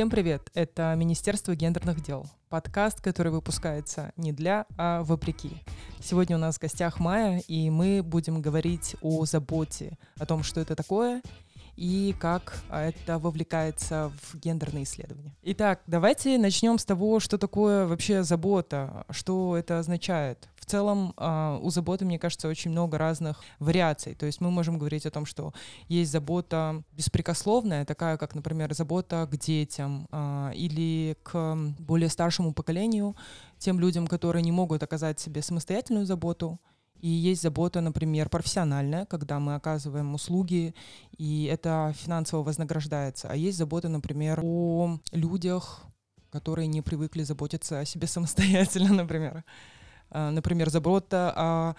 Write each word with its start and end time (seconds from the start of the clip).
Всем 0.00 0.08
привет! 0.08 0.50
Это 0.54 0.94
Министерство 0.96 1.54
гендерных 1.54 2.02
дел. 2.02 2.24
Подкаст, 2.48 3.02
который 3.02 3.30
выпускается 3.30 4.12
не 4.16 4.32
для, 4.32 4.64
а 4.78 5.02
вопреки. 5.02 5.62
Сегодня 6.02 6.36
у 6.36 6.38
нас 6.38 6.56
в 6.56 6.60
гостях 6.62 7.00
Майя, 7.00 7.42
и 7.46 7.68
мы 7.68 8.02
будем 8.02 8.40
говорить 8.40 8.96
о 9.02 9.26
заботе, 9.26 9.98
о 10.18 10.24
том, 10.24 10.42
что 10.42 10.58
это 10.58 10.74
такое 10.74 11.20
и 11.80 12.14
как 12.18 12.62
это 12.70 13.18
вовлекается 13.18 14.12
в 14.20 14.38
гендерные 14.38 14.84
исследования. 14.84 15.34
Итак, 15.42 15.80
давайте 15.86 16.36
начнем 16.36 16.78
с 16.78 16.84
того, 16.84 17.20
что 17.20 17.38
такое 17.38 17.86
вообще 17.86 18.22
забота, 18.22 19.06
что 19.08 19.56
это 19.56 19.78
означает. 19.78 20.46
В 20.56 20.66
целом 20.66 21.14
а, 21.16 21.58
у 21.62 21.70
заботы, 21.70 22.04
мне 22.04 22.18
кажется, 22.18 22.48
очень 22.48 22.70
много 22.70 22.98
разных 22.98 23.40
вариаций. 23.60 24.14
То 24.14 24.26
есть 24.26 24.42
мы 24.42 24.50
можем 24.50 24.76
говорить 24.76 25.06
о 25.06 25.10
том, 25.10 25.24
что 25.24 25.54
есть 25.88 26.12
забота 26.12 26.82
беспрекословная, 26.92 27.86
такая 27.86 28.18
как, 28.18 28.34
например, 28.34 28.74
забота 28.74 29.26
к 29.26 29.38
детям 29.38 30.06
а, 30.12 30.50
или 30.54 31.16
к 31.22 31.56
более 31.78 32.10
старшему 32.10 32.52
поколению, 32.52 33.16
тем 33.56 33.80
людям, 33.80 34.06
которые 34.06 34.42
не 34.42 34.52
могут 34.52 34.82
оказать 34.82 35.18
себе 35.18 35.40
самостоятельную 35.40 36.04
заботу. 36.04 36.60
И 37.00 37.08
есть 37.08 37.42
забота, 37.42 37.80
например, 37.80 38.28
профессиональная, 38.28 39.06
когда 39.06 39.40
мы 39.40 39.54
оказываем 39.54 40.14
услуги, 40.14 40.74
и 41.16 41.44
это 41.44 41.94
финансово 41.96 42.42
вознаграждается. 42.42 43.28
А 43.30 43.36
есть 43.36 43.58
забота, 43.58 43.88
например, 43.88 44.40
о 44.42 44.98
людях, 45.12 45.82
которые 46.30 46.68
не 46.68 46.82
привыкли 46.82 47.22
заботиться 47.22 47.80
о 47.80 47.84
себе 47.84 48.06
самостоятельно, 48.06 48.94
например. 48.94 49.44
А, 50.10 50.30
например, 50.30 50.70
забота 50.70 51.32
о 51.36 51.74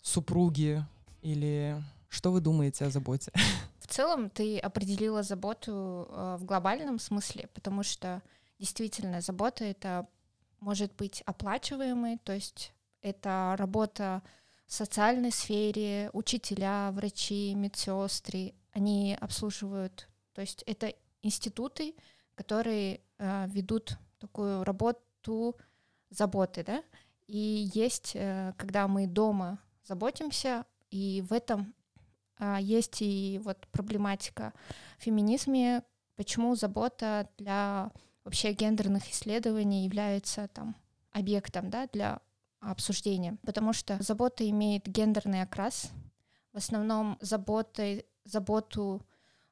супруге 0.00 0.86
или 1.22 1.82
что 2.08 2.32
вы 2.32 2.40
думаете 2.40 2.86
о 2.86 2.90
заботе? 2.90 3.32
В 3.78 3.86
целом 3.86 4.30
ты 4.30 4.58
определила 4.58 5.22
заботу 5.22 6.08
э, 6.10 6.36
в 6.40 6.44
глобальном 6.44 6.98
смысле, 6.98 7.48
потому 7.54 7.82
что 7.82 8.22
действительно 8.58 9.20
забота 9.20 9.64
это 9.64 10.06
может 10.60 10.94
быть 10.94 11.22
оплачиваемой, 11.26 12.18
то 12.18 12.32
есть 12.32 12.72
это 13.02 13.54
работа 13.58 14.22
в 14.66 14.72
социальной 14.72 15.32
сфере, 15.32 16.10
учителя, 16.12 16.90
врачи, 16.92 17.54
медсестры, 17.54 18.54
они 18.72 19.16
обслуживают, 19.20 20.08
то 20.32 20.40
есть 20.40 20.62
это 20.66 20.94
институты, 21.22 21.94
которые 22.34 23.00
э, 23.18 23.46
ведут 23.48 23.98
такую 24.18 24.64
работу 24.64 25.56
заботы, 26.10 26.62
да, 26.64 26.82
и 27.26 27.70
есть, 27.74 28.12
э, 28.14 28.52
когда 28.56 28.88
мы 28.88 29.06
дома 29.06 29.58
заботимся, 29.84 30.64
и 30.90 31.24
в 31.28 31.32
этом 31.32 31.74
э, 32.38 32.58
есть 32.60 33.02
и 33.02 33.40
вот 33.44 33.66
проблематика 33.68 34.52
в 34.98 35.02
феминизме, 35.02 35.82
почему 36.16 36.54
забота 36.54 37.28
для 37.38 37.90
вообще 38.24 38.52
гендерных 38.52 39.10
исследований 39.10 39.84
является 39.84 40.48
там 40.48 40.76
объектом, 41.12 41.70
да, 41.70 41.88
для 41.92 42.20
обсуждения, 42.60 43.36
потому 43.42 43.72
что 43.72 44.02
забота 44.02 44.48
имеет 44.48 44.86
гендерный 44.86 45.42
окрас. 45.42 45.90
В 46.52 46.58
основном 46.58 47.16
заботы, 47.20 48.04
заботу 48.24 49.02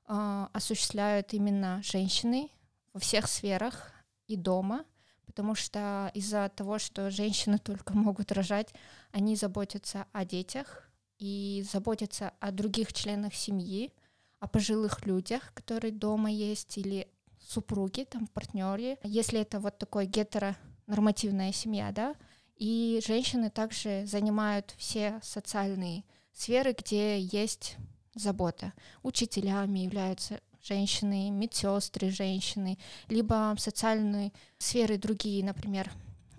э, 0.06 0.46
осуществляют 0.52 1.32
именно 1.32 1.80
женщины 1.82 2.50
во 2.92 3.00
всех 3.00 3.28
сферах 3.28 3.92
и 4.26 4.36
дома, 4.36 4.84
потому 5.26 5.54
что 5.54 6.10
из-за 6.14 6.50
того, 6.54 6.78
что 6.78 7.10
женщины 7.10 7.58
только 7.58 7.96
могут 7.96 8.32
рожать, 8.32 8.74
они 9.12 9.36
заботятся 9.36 10.06
о 10.12 10.24
детях 10.24 10.90
и 11.18 11.64
заботятся 11.70 12.32
о 12.40 12.50
других 12.50 12.92
членах 12.92 13.34
семьи, 13.34 13.92
о 14.40 14.48
пожилых 14.48 15.06
людях, 15.06 15.52
которые 15.54 15.92
дома 15.92 16.30
есть, 16.30 16.78
или 16.78 17.08
супруги, 17.40 18.04
там, 18.04 18.26
партнеры. 18.26 18.98
Если 19.02 19.40
это 19.40 19.60
вот 19.60 19.78
такой 19.78 20.06
гетеронормативная 20.06 21.52
семья, 21.52 21.92
да, 21.92 22.14
и 22.58 23.00
женщины 23.06 23.50
также 23.50 24.04
занимают 24.06 24.74
все 24.76 25.20
социальные 25.22 26.04
сферы, 26.32 26.74
где 26.76 27.20
есть 27.20 27.76
забота. 28.14 28.72
Учителями 29.02 29.80
являются 29.80 30.40
женщины, 30.62 31.30
медсестры 31.30 32.10
женщины, 32.10 32.78
либо 33.08 33.54
социальные 33.58 34.32
сферы 34.58 34.98
другие, 34.98 35.44
например, 35.44 35.90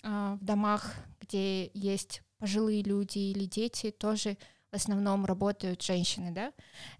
а, 0.03 0.35
в 0.35 0.44
домах, 0.44 0.94
где 1.22 1.72
есть 1.74 2.22
пожилые 2.38 2.84
люди 2.84 3.19
или 3.19 3.46
дети, 3.46 3.91
тоже 3.91 4.38
в 4.72 4.75
основном 4.75 5.25
работают 5.25 5.81
женщины, 5.81 6.31
да. 6.31 6.53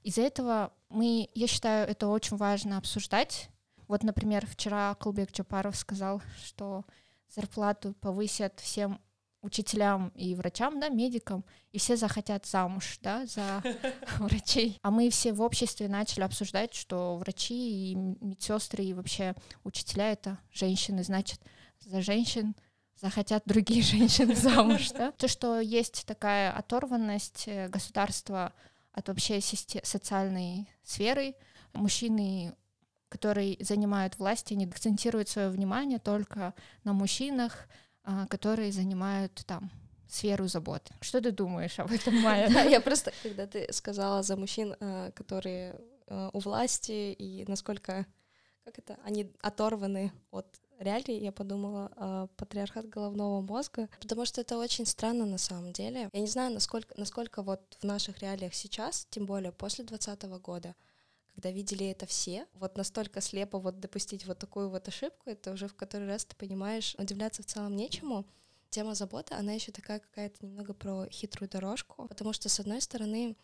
Из-за 0.04 0.22
этого 0.22 0.74
мы, 0.90 1.30
я 1.36 1.48
считаю, 1.48 1.88
это 1.88 2.08
очень 2.08 2.38
важно 2.38 2.78
обсуждать. 2.78 3.50
Вот, 3.88 4.04
например, 4.04 4.46
вчера 4.48 4.96
Кулбек 4.96 5.32
Джапаров 5.32 5.76
сказал, 5.76 6.22
что 6.44 6.84
зарплату 7.30 7.94
повысят 8.02 8.60
всем 8.60 9.00
учителям 9.42 10.10
и 10.10 10.36
врачам, 10.36 10.80
да, 10.80 10.90
медикам, 10.90 11.46
и 11.72 11.80
все 11.80 11.96
захотят 11.96 12.46
замуж, 12.46 13.00
да, 13.02 13.26
за 13.26 13.64
врачей. 14.20 14.78
А 14.82 14.92
мы 14.92 15.10
все 15.10 15.34
в 15.34 15.42
обществе 15.42 15.88
начали 15.88 16.24
обсуждать, 16.24 16.74
что 16.74 17.18
врачи 17.18 17.92
и 17.92 17.96
медсестры 17.96 18.84
и 18.84 18.94
вообще 18.94 19.36
учителя— 19.64 20.12
это 20.14 20.40
женщины, 20.52 21.04
значит, 21.04 21.40
за 21.80 22.02
женщин 22.02 22.56
захотят 22.96 23.44
другие 23.46 23.82
женщины 23.84 24.36
замуж, 24.36 24.92
да. 24.92 25.12
То, 25.14 25.28
что 25.28 25.60
есть 25.60 26.06
такая 26.06 26.52
оторванность 26.52 27.48
э, 27.48 27.70
государства 27.70 28.54
от 28.92 29.08
вообще 29.08 29.40
социальной 29.40 30.70
сферы, 30.84 31.36
мужчины 31.74 32.54
которые 33.10 33.58
занимают 33.60 34.18
власть, 34.20 34.52
они 34.52 34.66
акцентируют 34.66 35.28
свое 35.28 35.50
внимание 35.50 36.00
только 36.00 36.54
на 36.84 36.94
мужчинах, 36.94 37.68
которые 38.30 38.72
занимают 38.72 39.44
там 39.46 39.72
сферу 40.10 40.48
заботы. 40.48 40.94
Что 41.02 41.22
ты 41.22 41.32
думаешь 41.32 41.80
об 41.80 41.92
этом, 41.92 42.16
Майя? 42.22 42.50
Я 42.68 42.82
просто, 42.82 43.14
когда 43.24 43.48
ты 43.48 43.72
сказала 43.72 44.24
за 44.24 44.36
мужчин, 44.36 44.76
а, 44.80 45.12
которые 45.12 45.80
а, 46.08 46.30
у 46.34 46.40
власти 46.40 47.14
и 47.14 47.46
насколько, 47.48 48.06
как 48.66 48.80
это, 48.80 48.98
они 49.04 49.32
оторваны 49.42 50.12
от 50.32 50.48
реалий, 50.80 51.20
я 51.20 51.32
подумала 51.32 52.30
патриархат 52.38 52.88
головного 52.88 53.42
мозга, 53.42 53.90
потому 54.00 54.26
что 54.26 54.42
это 54.42 54.58
очень 54.58 54.86
странно 54.86 55.26
на 55.26 55.38
самом 55.38 55.74
деле. 55.74 56.10
Я 56.14 56.20
не 56.22 56.28
знаю, 56.28 56.54
насколько, 56.54 56.94
насколько 56.98 57.42
вот 57.42 57.78
в 57.82 57.84
наших 57.84 58.20
реалиях 58.20 58.54
сейчас, 58.54 59.06
тем 59.10 59.26
более 59.26 59.52
после 59.52 59.84
двадцатого 59.84 60.40
года, 60.40 60.76
когда 61.40 61.52
видели 61.52 61.86
это 61.86 62.06
все, 62.06 62.46
вот 62.56 62.76
настолько 62.76 63.22
слепо 63.22 63.60
вот 63.60 63.80
допустить 63.80 64.26
вот 64.26 64.40
такую 64.40 64.70
вот 64.70 64.90
ошибку, 64.90 65.30
это 65.30 65.54
уже 65.54 65.70
в 65.70 65.74
который 65.74 66.06
раз 66.06 66.26
ты 66.26 66.36
понимаешь, 66.36 66.96
удивляться 66.98 67.44
в 67.44 67.46
целом 67.46 67.78
нечему. 67.78 68.26
Тема 68.70 68.94
заботы, 68.94 69.36
она 69.36 69.54
еще 69.54 69.72
такая 69.72 70.00
какая-то 70.00 70.46
немного 70.46 70.74
про 70.74 71.08
хитрую 71.10 71.50
дорожку, 71.50 72.10
потому 72.10 72.34
что, 72.34 72.50
с 72.50 72.60
одной 72.60 72.82
стороны, 72.82 73.38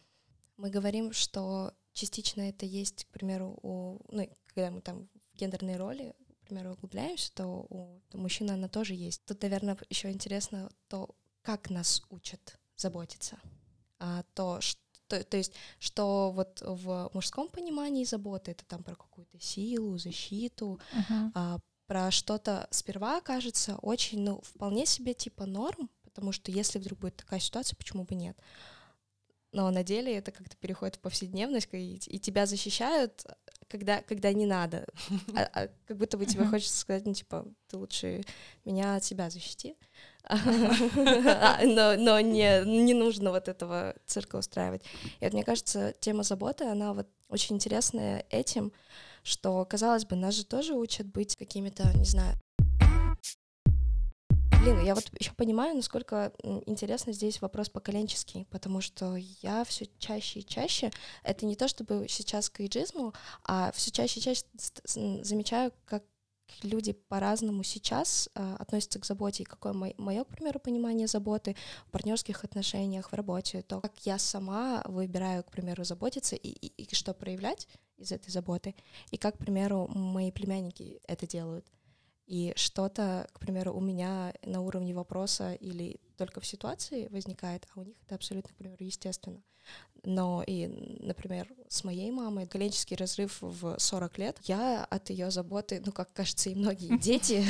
мы 0.57 0.69
говорим, 0.69 1.13
что 1.13 1.73
частично 1.94 2.41
это 2.41 2.66
есть, 2.66 3.05
к 3.05 3.07
примеру, 3.11 3.57
у, 3.63 4.00
ну, 4.11 4.29
когда 4.53 4.72
мы 4.72 4.81
там 4.81 5.07
в 5.34 5.38
гендерной 5.38 5.78
роли, 5.78 6.13
к 6.44 6.50
примеру, 6.50 6.73
углубляемся, 6.73 7.34
то 7.34 7.45
у, 7.47 8.01
у 8.11 8.17
мужчины 8.17 8.51
она 8.51 8.67
тоже 8.67 8.94
есть. 8.94 9.23
Тут, 9.23 9.41
наверное, 9.41 9.78
еще 9.89 10.11
интересно 10.11 10.69
то, 10.89 11.16
как 11.41 11.69
нас 11.69 12.03
учат 12.09 12.59
заботиться. 12.75 13.39
А 14.00 14.23
то, 14.34 14.59
что 14.59 14.84
то, 15.07 15.23
то 15.23 15.38
есть, 15.38 15.53
что 15.79 16.31
вот 16.31 16.61
в 16.66 17.09
мужском 17.13 17.49
понимании 17.49 18.03
заботы 18.03 18.51
это 18.51 18.66
там 18.66 18.83
про 18.83 18.95
какую-то 18.95 19.39
силу, 19.39 19.97
защиту, 19.97 20.79
uh-huh. 20.93 21.31
а, 21.33 21.59
про 21.88 22.11
что-то 22.11 22.67
сперва 22.71 23.21
кажется 23.21 23.77
очень, 23.81 24.21
ну, 24.21 24.41
вполне 24.41 24.85
себе 24.85 25.13
типа 25.13 25.45
норм, 25.45 25.89
потому 26.03 26.31
что 26.31 26.51
если 26.51 26.79
вдруг 26.79 26.99
будет 26.99 27.17
такая 27.17 27.39
ситуация, 27.39 27.77
почему 27.77 28.03
бы 28.03 28.16
нет? 28.16 28.38
Но 29.52 29.72
на 29.72 29.84
деле 29.84 30.13
это 30.13 30.31
как-то 30.31 30.57
переходит 30.57 30.97
в 30.97 30.99
повседневность, 30.99 31.69
и, 31.72 31.96
и 31.96 32.19
тебя 32.19 32.46
защищают, 32.46 33.25
когда, 33.69 34.01
когда 34.01 34.34
не 34.34 34.46
надо. 34.46 34.85
А, 35.35 35.49
а 35.53 35.69
как 35.87 35.97
будто 35.97 36.17
бы 36.17 36.25
тебе 36.25 36.46
хочется 36.46 36.78
сказать, 36.78 37.05
ну, 37.05 37.13
типа, 37.13 37.46
ты 37.67 37.78
лучше 37.78 38.23
меня 38.66 38.96
от 38.96 39.03
себя 39.03 39.29
защити. 39.29 39.75
А, 39.78 40.15
но, 41.63 41.95
но 41.97 42.19
не, 42.19 42.66
не 42.66 42.93
нужно 42.93 43.31
вот 43.31 43.47
этого 43.47 43.95
цирка 44.05 44.37
устраивать. 44.37 44.83
И 45.19 45.23
вот 45.23 45.33
мне 45.33 45.43
кажется, 45.43 45.93
тема 45.99 46.23
заботы, 46.23 46.66
она 46.66 46.93
вот 46.93 47.07
очень 47.29 47.55
интересная 47.55 48.25
этим, 48.29 48.72
что, 49.23 49.66
казалось 49.66 50.05
бы, 50.05 50.16
нас 50.16 50.35
же 50.35 50.45
тоже 50.45 50.73
учат 50.73 51.07
быть 51.07 51.35
какими-то, 51.35 51.91
не 51.97 52.05
знаю, 52.05 52.35
Блин, 54.66 54.83
я 54.83 54.95
вот 54.95 55.03
еще 55.19 55.31
понимаю, 55.33 55.75
насколько 55.75 56.31
интересно 56.41 57.13
здесь 57.13 57.39
вопрос 57.39 57.69
поколенческий, 57.69 58.47
потому 58.49 58.81
что 58.81 59.16
я 59.43 59.63
все 59.63 59.85
чаще 59.99 60.39
и 60.39 60.45
чаще, 60.45 60.89
это 61.22 61.45
не 61.45 61.55
то 61.55 61.67
чтобы 61.67 62.07
сейчас 62.09 62.49
к 62.49 62.61
эйджизму, 62.61 63.13
а 63.43 63.72
все 63.73 63.91
чаще 63.91 64.19
и 64.19 64.23
чаще 64.23 64.43
замечаю, 65.23 65.72
как 65.85 66.03
люди 66.64 66.94
по-разному 66.94 67.64
сейчас 67.64 68.30
э, 68.36 68.56
относятся 68.59 69.00
к 69.00 69.06
заботе, 69.06 69.44
и 69.44 69.46
какое 69.46 69.74
мое, 69.74 70.24
к 70.24 70.30
примеру, 70.30 70.59
понимание 70.59 71.08
заботы 71.08 71.56
в 71.88 71.92
партнерских 71.92 72.44
отношениях, 72.44 73.12
в 73.12 73.16
работе, 73.16 73.62
то, 73.62 73.82
как 73.82 73.94
я 74.06 74.18
сама 74.18 74.82
выбираю, 74.86 75.44
к 75.44 75.52
примеру, 75.52 75.84
заботиться 75.84 76.36
и, 76.36 76.50
и, 76.50 76.84
и 76.84 76.96
что 76.96 77.14
проявлять 77.14 77.68
из 77.97 78.12
этой 78.12 78.32
заботы, 78.32 78.76
и 79.12 79.18
как, 79.18 79.36
к 79.36 79.38
примеру, 79.38 79.88
мои 79.94 80.32
племянники 80.32 81.00
это 81.08 81.28
делают. 81.28 81.66
И 82.26 82.53
что-то, 82.56 83.28
к 83.34 83.40
примеру, 83.40 83.74
у 83.74 83.80
меня 83.80 84.34
на 84.44 84.62
уровне 84.62 84.94
вопроса 84.94 85.53
или 85.53 86.00
только 86.16 86.40
в 86.40 86.46
ситуации 86.46 87.08
возникает, 87.08 87.67
а 87.73 87.79
у 87.79 87.84
них 87.84 87.96
это 88.03 88.16
абсолютно, 88.16 88.53
к 88.53 88.58
примеру, 88.58 88.84
естественно. 88.84 89.41
Но 90.03 90.44
и, 90.46 90.67
например, 91.00 91.52
с 91.67 91.84
моей 91.84 92.12
мамой 92.12 92.47
коленческий 92.47 92.96
разрыв 92.96 93.41
в 93.41 93.78
40 93.79 94.17
лет, 94.20 94.40
я 94.44 94.84
от 94.84 95.09
ее 95.09 95.32
заботы, 95.32 95.82
ну, 95.84 95.91
как 95.91 96.14
кажется, 96.14 96.50
и 96.50 96.56
многие 96.56 96.97
дети, 97.02 97.44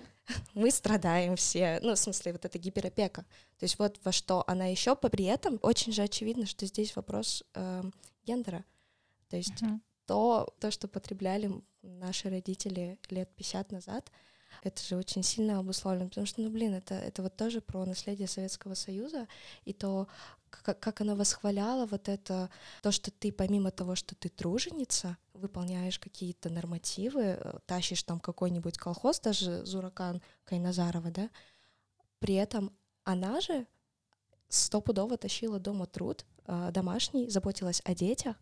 мы 0.54 0.70
страдаем 0.70 1.36
все, 1.36 1.80
ну, 1.82 1.94
в 1.94 1.98
смысле, 1.98 2.32
вот 2.32 2.44
эта 2.44 2.58
гиперопека. 2.58 3.22
То 3.58 3.64
есть 3.64 3.78
вот 3.78 3.98
во 4.04 4.12
что 4.12 4.44
она 4.46 4.66
еще, 4.66 4.94
при 4.94 5.24
этом 5.24 5.58
очень 5.62 5.92
же 5.92 6.02
очевидно, 6.02 6.46
что 6.46 6.66
здесь 6.66 6.94
вопрос 6.94 7.44
э, 7.54 7.82
гендера. 8.24 8.64
То 9.28 9.36
есть 9.36 9.62
uh-huh. 9.62 9.80
то, 10.06 10.54
то, 10.60 10.70
что 10.70 10.88
потребляли 10.88 11.50
наши 11.82 12.28
родители 12.28 12.98
лет 13.08 13.30
50 13.34 13.72
назад, 13.72 14.10
это 14.62 14.82
же 14.82 14.96
очень 14.96 15.22
сильно 15.22 15.58
обусловлено, 15.58 16.08
потому 16.08 16.26
что, 16.26 16.40
ну, 16.40 16.50
блин, 16.50 16.74
это, 16.74 16.94
это 16.94 17.22
вот 17.22 17.36
тоже 17.36 17.60
про 17.60 17.84
наследие 17.84 18.28
Советского 18.28 18.74
Союза, 18.74 19.28
и 19.64 19.72
то, 19.72 20.08
как, 20.50 20.78
как 20.80 21.00
она 21.00 21.14
восхваляла 21.14 21.86
вот 21.86 22.08
это, 22.08 22.50
то, 22.82 22.92
что 22.92 23.10
ты 23.10 23.32
помимо 23.32 23.70
того, 23.70 23.94
что 23.94 24.14
ты 24.14 24.28
труженица, 24.28 25.16
выполняешь 25.32 25.98
какие-то 25.98 26.50
нормативы, 26.50 27.22
э, 27.38 27.58
тащишь 27.66 28.02
там 28.02 28.20
какой-нибудь 28.20 28.78
колхоз, 28.78 29.20
даже 29.20 29.64
Зуракан 29.64 30.22
Кайназарова, 30.44 31.10
да, 31.10 31.30
при 32.18 32.34
этом 32.34 32.72
она 33.04 33.40
же 33.40 33.66
стопудово 34.48 35.16
тащила 35.16 35.58
дома 35.58 35.86
труд 35.86 36.24
э, 36.46 36.70
домашний, 36.72 37.28
заботилась 37.28 37.82
о 37.84 37.94
детях, 37.94 38.36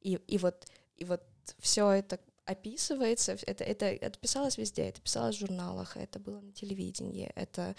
и, 0.00 0.14
и 0.26 0.38
вот 0.38 0.66
и 0.96 1.04
вот 1.04 1.22
все 1.58 1.90
это 1.90 2.20
описывается, 2.44 3.36
это, 3.46 3.64
это, 3.64 3.86
это 3.86 4.18
писалось 4.18 4.58
везде, 4.58 4.88
это 4.88 5.00
писалось 5.00 5.36
в 5.36 5.40
журналах, 5.40 5.96
это 5.96 6.18
было 6.18 6.40
на 6.40 6.52
телевидении, 6.52 7.30
это 7.34 7.76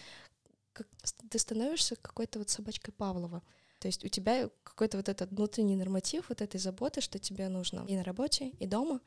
как, 0.73 0.87
ты 1.29 1.39
становишься 1.39 1.95
какой-то 1.95 2.39
вот 2.39 2.49
собачкой 2.49 2.93
Павлова. 2.93 3.43
То 3.79 3.87
есть 3.87 4.05
у 4.05 4.07
тебя 4.07 4.49
какой-то 4.63 4.95
вот 4.95 5.09
этот 5.09 5.31
внутренний 5.31 5.75
норматив 5.75 6.29
вот 6.29 6.41
этой 6.41 6.57
заботы, 6.57 7.01
что 7.01 7.19
тебе 7.19 7.49
нужно 7.49 7.85
и 7.87 7.97
на 7.97 8.03
работе, 8.03 8.49
и 8.59 8.65
дома. 8.65 9.01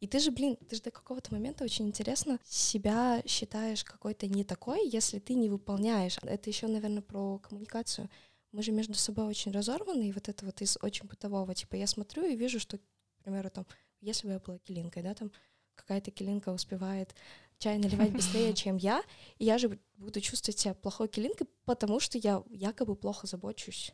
И 0.00 0.08
ты 0.08 0.18
же, 0.20 0.30
блин, 0.30 0.56
ты 0.68 0.76
же 0.76 0.82
до 0.82 0.90
какого-то 0.90 1.34
момента 1.34 1.64
очень 1.64 1.86
интересно 1.86 2.38
себя 2.44 3.22
считаешь 3.26 3.84
какой-то 3.84 4.26
не 4.26 4.42
такой, 4.42 4.88
если 4.88 5.18
ты 5.18 5.34
не 5.34 5.50
выполняешь. 5.50 6.18
Это 6.22 6.48
еще, 6.48 6.66
наверное, 6.66 7.02
про 7.02 7.38
коммуникацию. 7.38 8.08
Мы 8.52 8.62
же 8.62 8.72
между 8.72 8.94
собой 8.94 9.26
очень 9.26 9.52
разорваны, 9.52 10.08
и 10.08 10.12
вот 10.12 10.28
это 10.28 10.46
вот 10.46 10.62
из 10.62 10.78
очень 10.80 11.06
бытового, 11.06 11.54
типа 11.54 11.76
я 11.76 11.86
смотрю 11.86 12.24
и 12.24 12.34
вижу, 12.34 12.58
что, 12.58 12.78
к 12.78 12.82
примеру, 13.22 13.50
там 13.50 13.66
если 14.02 14.26
бы 14.26 14.34
я 14.34 14.38
была 14.38 14.58
килинкой, 14.58 15.02
да, 15.02 15.14
там 15.14 15.32
какая-то 15.74 16.10
килинка 16.10 16.50
успевает 16.50 17.14
чай 17.58 17.78
наливать 17.78 18.12
быстрее, 18.12 18.52
чем 18.54 18.76
я, 18.76 19.02
и 19.38 19.44
я 19.44 19.56
же 19.56 19.78
буду 19.96 20.20
чувствовать 20.20 20.58
себя 20.58 20.74
плохой 20.74 21.08
килинкой, 21.08 21.46
потому 21.64 22.00
что 22.00 22.18
я 22.18 22.42
якобы 22.50 22.96
плохо 22.96 23.26
забочусь. 23.26 23.92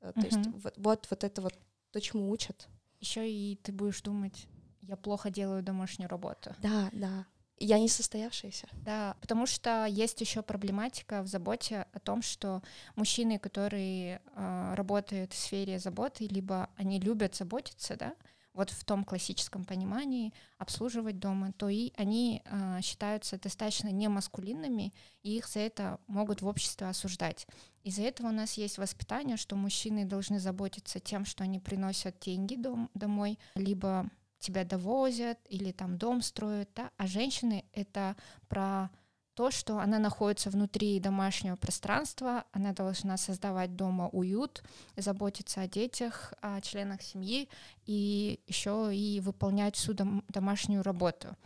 Э, 0.00 0.12
то 0.12 0.20
есть 0.20 0.46
вот, 0.56 0.74
вот, 0.76 1.06
вот 1.08 1.24
это 1.24 1.40
вот 1.40 1.54
то, 1.92 2.00
чему 2.00 2.28
учат. 2.30 2.68
Еще 3.00 3.30
и 3.30 3.56
ты 3.56 3.72
будешь 3.72 4.02
думать, 4.02 4.46
я 4.82 4.96
плохо 4.96 5.30
делаю 5.30 5.62
домашнюю 5.62 6.10
работу. 6.10 6.54
Да, 6.60 6.90
да. 6.92 7.26
Я 7.58 7.78
не 7.78 7.88
состоявшаяся. 7.88 8.66
Да, 8.84 9.16
потому 9.20 9.46
что 9.46 9.86
есть 9.86 10.20
еще 10.20 10.42
проблематика 10.42 11.22
в 11.22 11.28
заботе 11.28 11.86
о 11.92 12.00
том, 12.00 12.20
что 12.20 12.62
мужчины, 12.96 13.38
которые 13.38 14.20
э, 14.34 14.74
работают 14.74 15.32
в 15.32 15.38
сфере 15.38 15.78
заботы, 15.78 16.26
либо 16.26 16.68
они 16.76 16.98
любят 16.98 17.36
заботиться, 17.36 17.96
да, 17.96 18.16
вот 18.54 18.70
в 18.70 18.84
том 18.84 19.04
классическом 19.04 19.64
понимании 19.64 20.32
обслуживать 20.58 21.18
дома, 21.18 21.52
то 21.52 21.68
и 21.68 21.92
они 21.96 22.42
э, 22.44 22.80
считаются 22.82 23.38
достаточно 23.38 23.88
немаскулинными, 23.88 24.94
и 25.22 25.36
их 25.36 25.48
за 25.48 25.60
это 25.60 25.98
могут 26.06 26.40
в 26.40 26.46
обществе 26.46 26.86
осуждать. 26.86 27.46
Из-за 27.82 28.02
этого 28.02 28.28
у 28.28 28.32
нас 28.32 28.54
есть 28.54 28.78
воспитание, 28.78 29.36
что 29.36 29.56
мужчины 29.56 30.04
должны 30.04 30.38
заботиться 30.38 31.00
тем, 31.00 31.24
что 31.24 31.44
они 31.44 31.58
приносят 31.58 32.18
деньги 32.20 32.54
дом, 32.54 32.90
домой, 32.94 33.38
либо 33.56 34.08
тебя 34.38 34.64
довозят 34.64 35.38
или 35.48 35.72
там 35.72 35.98
дом 35.98 36.22
строят, 36.22 36.70
да? 36.74 36.90
а 36.96 37.06
женщины 37.06 37.64
это 37.72 38.16
про 38.48 38.90
то, 39.34 39.50
что 39.50 39.78
она 39.78 39.98
находится 39.98 40.50
внутри 40.50 41.00
домашнего 41.00 41.56
пространства, 41.56 42.44
она 42.52 42.72
должна 42.72 43.16
создавать 43.16 43.76
дома 43.76 44.08
уют, 44.08 44.62
заботиться 44.96 45.60
о 45.60 45.68
детях, 45.68 46.32
о 46.40 46.60
членах 46.60 47.02
семьи 47.02 47.48
и 47.86 48.40
еще 48.46 48.90
и 48.94 49.20
выполнять 49.20 49.76
всю 49.76 49.92
дом, 49.92 50.24
домашнюю 50.28 50.82
работу. 50.82 51.36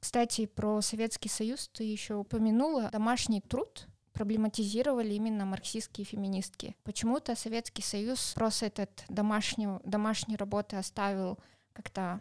Кстати, 0.00 0.46
про 0.46 0.80
Советский 0.80 1.28
Союз 1.28 1.68
ты 1.68 1.84
еще 1.84 2.14
упомянула. 2.14 2.88
Домашний 2.90 3.40
труд 3.40 3.86
проблематизировали 4.12 5.14
именно 5.14 5.44
марксистские 5.44 6.04
феминистки. 6.04 6.76
Почему-то 6.84 7.36
Советский 7.36 7.82
Союз 7.82 8.32
просто 8.34 8.66
этот 8.66 9.04
домашнюю, 9.08 9.80
домашней 9.84 10.36
работы 10.36 10.76
оставил 10.76 11.38
как-то 11.72 12.20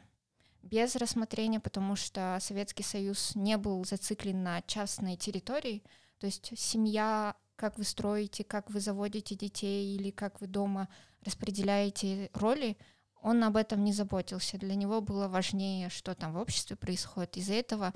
без 0.61 0.95
рассмотрения, 0.95 1.59
потому 1.59 1.95
что 1.95 2.37
Советский 2.41 2.83
Союз 2.83 3.35
не 3.35 3.57
был 3.57 3.83
зациклен 3.85 4.43
на 4.43 4.61
частной 4.63 5.15
территории, 5.15 5.83
то 6.19 6.25
есть 6.25 6.57
семья, 6.57 7.35
как 7.55 7.77
вы 7.77 7.83
строите, 7.83 8.43
как 8.43 8.69
вы 8.69 8.79
заводите 8.79 9.35
детей 9.35 9.95
или 9.95 10.11
как 10.11 10.41
вы 10.41 10.47
дома 10.47 10.89
распределяете 11.23 12.29
роли, 12.33 12.77
он 13.21 13.43
об 13.43 13.57
этом 13.57 13.83
не 13.83 13.91
заботился. 13.91 14.57
Для 14.57 14.75
него 14.75 15.01
было 15.01 15.27
важнее, 15.27 15.89
что 15.89 16.15
там 16.15 16.33
в 16.33 16.37
обществе 16.37 16.75
происходит. 16.75 17.37
Из-за 17.37 17.53
этого 17.53 17.93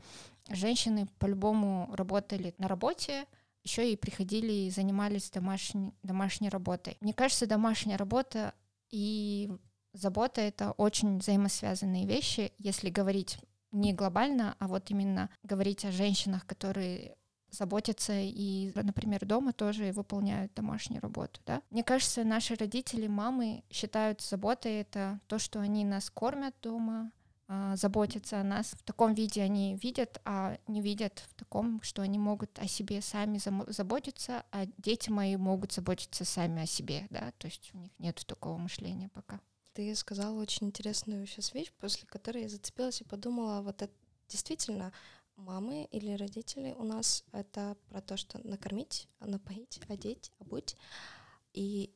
женщины 0.49 1.07
по-любому 1.19 1.89
работали 1.95 2.53
на 2.57 2.67
работе, 2.67 3.25
еще 3.63 3.91
и 3.91 3.95
приходили 3.95 4.51
и 4.51 4.69
занимались 4.69 5.31
домашней, 5.31 5.93
домашней 6.03 6.49
работой. 6.49 6.97
Мне 6.99 7.13
кажется, 7.13 7.47
домашняя 7.47 7.97
работа 7.97 8.53
и 8.89 9.49
забота— 9.93 10.41
это 10.41 10.71
очень 10.71 11.19
взаимосвязанные 11.19 12.05
вещи, 12.05 12.51
если 12.57 12.89
говорить 12.89 13.39
не 13.71 13.93
глобально, 13.93 14.55
а 14.59 14.67
вот 14.67 14.91
именно 14.91 15.29
говорить 15.43 15.85
о 15.85 15.91
женщинах, 15.91 16.45
которые 16.45 17.15
заботятся 17.49 18.13
и, 18.19 18.71
например, 18.75 19.25
дома 19.25 19.53
тоже 19.53 19.91
выполняют 19.91 20.53
домашнюю 20.53 21.01
работу, 21.01 21.39
да. 21.45 21.61
Мне 21.69 21.83
кажется, 21.83 22.23
наши 22.23 22.55
родители, 22.55 23.07
мамы 23.07 23.63
считают 23.69 24.21
заботой 24.21 24.81
это 24.81 25.19
то, 25.27 25.39
что 25.39 25.59
они 25.59 25.85
нас 25.85 26.09
кормят 26.09 26.55
дома, 26.61 27.11
а, 27.47 27.75
заботятся 27.75 28.39
о 28.39 28.43
нас. 28.43 28.67
В 28.71 28.83
таком 28.83 29.13
виде 29.13 29.41
они 29.43 29.75
видят, 29.75 30.19
а 30.25 30.57
не 30.67 30.81
видят 30.81 31.23
в 31.29 31.35
таком, 31.35 31.81
что 31.83 32.01
они 32.01 32.17
могут 32.17 32.57
о 32.57 32.67
себе 32.67 33.01
сами 33.01 33.39
заботиться, 33.71 34.45
а 34.51 34.65
дети 34.77 35.09
мои 35.09 35.35
могут 35.35 35.73
заботиться 35.73 36.25
сами 36.25 36.63
о 36.63 36.65
себе, 36.65 37.05
да, 37.09 37.31
то 37.37 37.47
есть 37.47 37.71
у 37.73 37.77
них 37.77 37.91
нет 37.99 38.23
такого 38.25 38.57
мышления 38.57 39.09
пока. 39.09 39.39
Ты 39.73 39.95
сказала 39.95 40.39
очень 40.39 40.67
интересную 40.67 41.25
сейчас 41.25 41.53
вещь, 41.53 41.71
после 41.79 42.07
которой 42.07 42.43
я 42.43 42.49
зацепилась 42.49 43.01
и 43.01 43.05
подумала, 43.05 43.61
вот 43.61 43.81
это 43.81 43.93
действительно 44.27 44.93
мамы 45.35 45.85
или 45.91 46.11
родители 46.11 46.73
у 46.77 46.83
нас 46.83 47.23
это 47.31 47.75
про 47.89 48.01
то, 48.01 48.17
что 48.17 48.39
накормить, 48.47 49.07
напоить, 49.19 49.79
одеть, 49.89 50.31
обуть. 50.39 50.75
И 51.53 51.91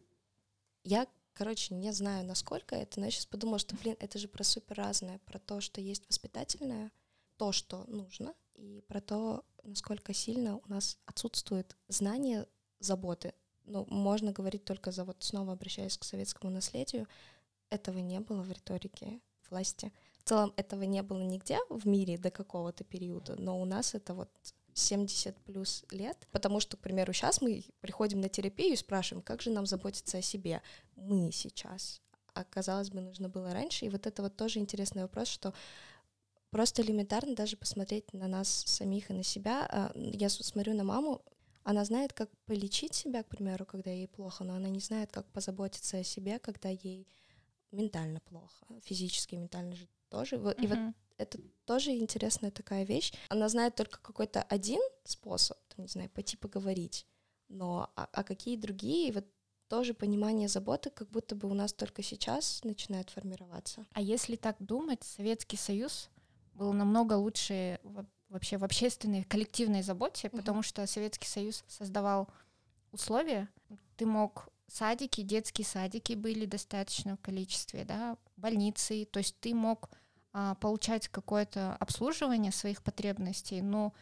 я, 0.83 1.07
короче, 1.33 1.75
не 1.75 1.91
знаю, 1.91 2.25
насколько 2.25 2.75
это, 2.75 2.99
но 2.99 3.05
я 3.05 3.11
сейчас 3.11 3.25
подумала, 3.25 3.59
что, 3.59 3.75
блин, 3.75 3.95
это 3.99 4.17
же 4.17 4.27
про 4.27 4.43
супер 4.43 4.77
разное, 4.77 5.19
про 5.19 5.39
то, 5.39 5.61
что 5.61 5.79
есть 5.79 6.07
воспитательное, 6.07 6.91
то, 7.37 7.51
что 7.51 7.83
нужно, 7.85 8.33
и 8.55 8.83
про 8.87 9.01
то, 9.01 9.45
насколько 9.63 10.13
сильно 10.13 10.57
у 10.57 10.63
нас 10.67 10.97
отсутствует 11.05 11.77
знание 11.87 12.47
заботы. 12.79 13.33
Ну, 13.65 13.85
можно 13.89 14.31
говорить 14.31 14.63
только 14.63 14.91
за 14.91 15.03
вот 15.03 15.17
снова 15.23 15.53
обращаясь 15.53 15.97
к 15.97 16.05
советскому 16.05 16.51
наследию, 16.51 17.07
этого 17.69 17.99
не 17.99 18.19
было 18.19 18.41
в 18.41 18.51
риторике 18.51 19.19
власти. 19.49 19.91
В 20.19 20.29
целом 20.29 20.53
этого 20.57 20.83
не 20.83 21.01
было 21.03 21.21
нигде 21.21 21.59
в 21.69 21.87
мире 21.87 22.17
до 22.17 22.31
какого-то 22.31 22.83
периода, 22.83 23.35
но 23.37 23.59
у 23.59 23.65
нас 23.65 23.95
это 23.95 24.13
вот 24.13 24.29
70 24.73 25.35
плюс 25.41 25.83
лет, 25.91 26.27
потому 26.31 26.59
что, 26.59 26.77
к 26.77 26.81
примеру, 26.81 27.13
сейчас 27.13 27.41
мы 27.41 27.63
приходим 27.81 28.21
на 28.21 28.29
терапию 28.29 28.73
и 28.73 28.77
спрашиваем, 28.77 29.23
как 29.23 29.41
же 29.41 29.49
нам 29.49 29.65
заботиться 29.65 30.17
о 30.17 30.21
себе. 30.21 30.61
Мы 30.95 31.31
сейчас. 31.31 32.01
А 32.33 32.43
казалось 32.43 32.91
бы, 32.91 33.01
нужно 33.01 33.29
было 33.29 33.53
раньше. 33.53 33.85
И 33.85 33.89
вот 33.89 34.05
это 34.05 34.21
вот 34.21 34.35
тоже 34.35 34.59
интересный 34.59 35.01
вопрос, 35.01 35.27
что 35.27 35.53
просто 36.51 36.81
элементарно 36.83 37.35
даже 37.35 37.57
посмотреть 37.57 38.13
на 38.13 38.27
нас 38.27 38.49
самих 38.49 39.09
и 39.09 39.13
на 39.13 39.23
себя. 39.23 39.67
А, 39.69 39.91
я 39.95 40.29
смотрю 40.29 40.75
на 40.75 40.83
маму, 40.83 41.23
она 41.63 41.83
знает, 41.83 42.13
как 42.13 42.29
полечить 42.45 42.93
себя, 42.93 43.23
к 43.23 43.27
примеру, 43.27 43.65
когда 43.65 43.89
ей 43.91 44.07
плохо, 44.07 44.43
но 44.43 44.53
она 44.55 44.69
не 44.69 44.79
знает, 44.79 45.11
как 45.11 45.25
позаботиться 45.31 45.97
о 45.97 46.03
себе, 46.03 46.39
когда 46.39 46.69
ей 46.69 47.07
ментально 47.71 48.19
плохо, 48.21 48.65
физически, 48.83 49.35
ментально 49.35 49.75
же 49.75 49.87
тоже. 50.09 50.35
И 50.35 50.67
вот 50.67 50.79
это 51.17 51.39
тоже 51.65 51.91
интересная 51.91 52.51
такая 52.51 52.83
вещь. 52.85 53.13
Она 53.29 53.49
знает 53.49 53.75
только 53.75 53.99
какой-то 53.99 54.43
один 54.43 54.81
способ, 55.03 55.57
там, 55.67 55.85
не 55.85 55.87
знаю, 55.87 56.09
пойти 56.09 56.37
поговорить, 56.37 57.05
но 57.49 57.91
а, 57.95 58.07
а 58.11 58.23
какие 58.23 58.55
другие, 58.55 59.11
вот 59.11 59.25
тоже 59.67 59.93
понимание 59.93 60.47
заботы, 60.47 60.89
как 60.89 61.09
будто 61.09 61.35
бы 61.35 61.49
у 61.49 61.53
нас 61.53 61.73
только 61.73 62.01
сейчас 62.01 62.63
начинает 62.63 63.09
формироваться. 63.09 63.85
А 63.93 64.01
если 64.01 64.35
так 64.35 64.55
думать, 64.59 65.03
Советский 65.03 65.57
Союз 65.57 66.09
был 66.53 66.71
намного 66.73 67.13
лучше 67.13 67.79
вообще 68.29 68.57
в 68.57 68.63
общественной, 68.63 69.23
коллективной 69.23 69.81
заботе, 69.81 70.27
mm-hmm. 70.27 70.37
потому 70.37 70.61
что 70.61 70.85
Советский 70.87 71.27
Союз 71.27 71.63
создавал 71.67 72.29
условия. 72.91 73.49
Ты 73.95 74.05
мог 74.05 74.49
садики, 74.67 75.21
детские 75.21 75.65
садики 75.65 76.13
были 76.13 76.45
достаточно 76.45 77.15
в 77.15 77.21
количестве, 77.21 77.85
да, 77.85 78.17
больницы, 78.35 79.05
то 79.05 79.19
есть 79.19 79.39
ты 79.39 79.53
мог 79.53 79.89
а, 80.33 80.55
получать 80.55 81.07
какое-то 81.07 81.75
обслуживание 81.79 82.51
своих 82.51 82.83
потребностей, 82.83 83.61
но 83.61 83.93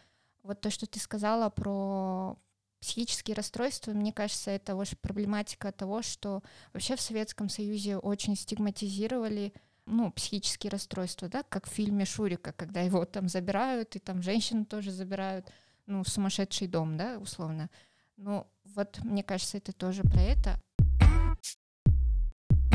вот 0.44 0.62
то, 0.62 0.70
что 0.70 0.86
ты 0.86 1.00
сказала 1.00 1.50
про 1.50 2.38
психические 2.80 3.36
расстройства, 3.36 3.92
мне 3.92 4.14
кажется, 4.14 4.52
это 4.52 4.76
очень 4.76 4.98
проблематика 4.98 5.72
того, 5.72 6.02
что 6.02 6.44
вообще 6.74 6.96
в 6.96 7.02
Советском 7.02 7.50
Союзе 7.50 7.98
очень 7.98 8.36
стигматизировали 8.36 9.54
ну, 9.86 10.12
психические 10.12 10.72
расстройства, 10.72 11.30
да, 11.30 11.44
как 11.44 11.68
в 11.68 11.72
фильме 11.72 12.06
Шурика, 12.06 12.54
когда 12.54 12.82
его 12.82 13.06
там 13.06 13.28
забирают, 13.28 13.96
и 13.96 14.00
там 14.00 14.22
женщину 14.22 14.66
тоже 14.66 14.92
забирают, 14.92 15.52
ну, 15.86 16.04
в 16.04 16.10
сумасшедший 16.10 16.68
дом, 16.68 16.98
да, 16.98 17.18
условно. 17.20 17.70
Ну, 18.18 18.48
вот, 18.74 19.00
мне 19.04 19.24
кажется, 19.24 19.58
это 19.58 19.72
тоже 19.74 20.04
про 20.04 20.22
это. 20.22 20.60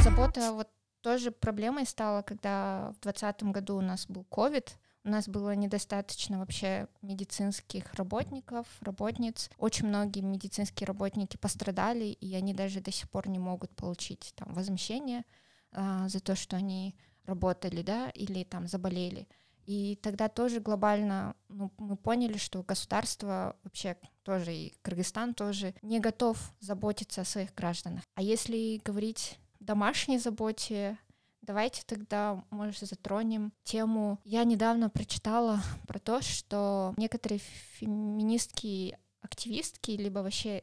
Забота 0.02 0.52
вот 0.52 0.68
тоже 1.02 1.30
проблемой 1.30 1.86
стала, 1.86 2.22
когда 2.22 2.92
в 2.96 3.00
2020 3.02 3.42
году 3.44 3.76
у 3.76 3.80
нас 3.80 4.06
был 4.06 4.24
ковид, 4.24 4.76
у 5.04 5.08
нас 5.08 5.28
было 5.28 5.54
недостаточно 5.54 6.38
вообще 6.38 6.86
медицинских 7.00 7.94
работников, 7.94 8.66
работниц. 8.82 9.50
Очень 9.56 9.88
многие 9.88 10.20
медицинские 10.20 10.86
работники 10.86 11.38
пострадали, 11.38 12.04
и 12.04 12.34
они 12.34 12.52
даже 12.52 12.80
до 12.80 12.92
сих 12.92 13.08
пор 13.10 13.28
не 13.28 13.38
могут 13.38 13.74
получить 13.74 14.34
там 14.36 14.52
возмещение 14.52 15.24
а, 15.72 16.08
за 16.08 16.20
то, 16.20 16.36
что 16.36 16.56
они 16.56 16.96
работали, 17.24 17.80
да, 17.82 18.10
или 18.10 18.44
там 18.44 18.66
заболели. 18.66 19.26
И 19.70 19.94
тогда 20.02 20.28
тоже 20.28 20.58
глобально 20.58 21.36
ну, 21.48 21.70
мы 21.78 21.94
поняли, 21.94 22.38
что 22.38 22.64
государство 22.64 23.54
вообще 23.62 23.96
тоже 24.24 24.52
и 24.52 24.74
Кыргызстан 24.82 25.32
тоже 25.32 25.76
не 25.80 26.00
готов 26.00 26.36
заботиться 26.58 27.20
о 27.20 27.24
своих 27.24 27.54
гражданах. 27.54 28.02
А 28.16 28.22
если 28.22 28.80
говорить 28.84 29.38
домашней 29.60 30.18
заботе, 30.18 30.98
Давайте 31.42 31.82
тогда, 31.86 32.44
может, 32.50 32.86
затронем 32.86 33.52
тему. 33.64 34.18
Я 34.24 34.44
недавно 34.44 34.90
прочитала 34.90 35.60
про 35.88 35.98
то, 35.98 36.20
что 36.20 36.92
некоторые 36.98 37.40
феминистки, 37.78 38.98
активистки, 39.22 39.92
либо 39.92 40.18
вообще 40.18 40.62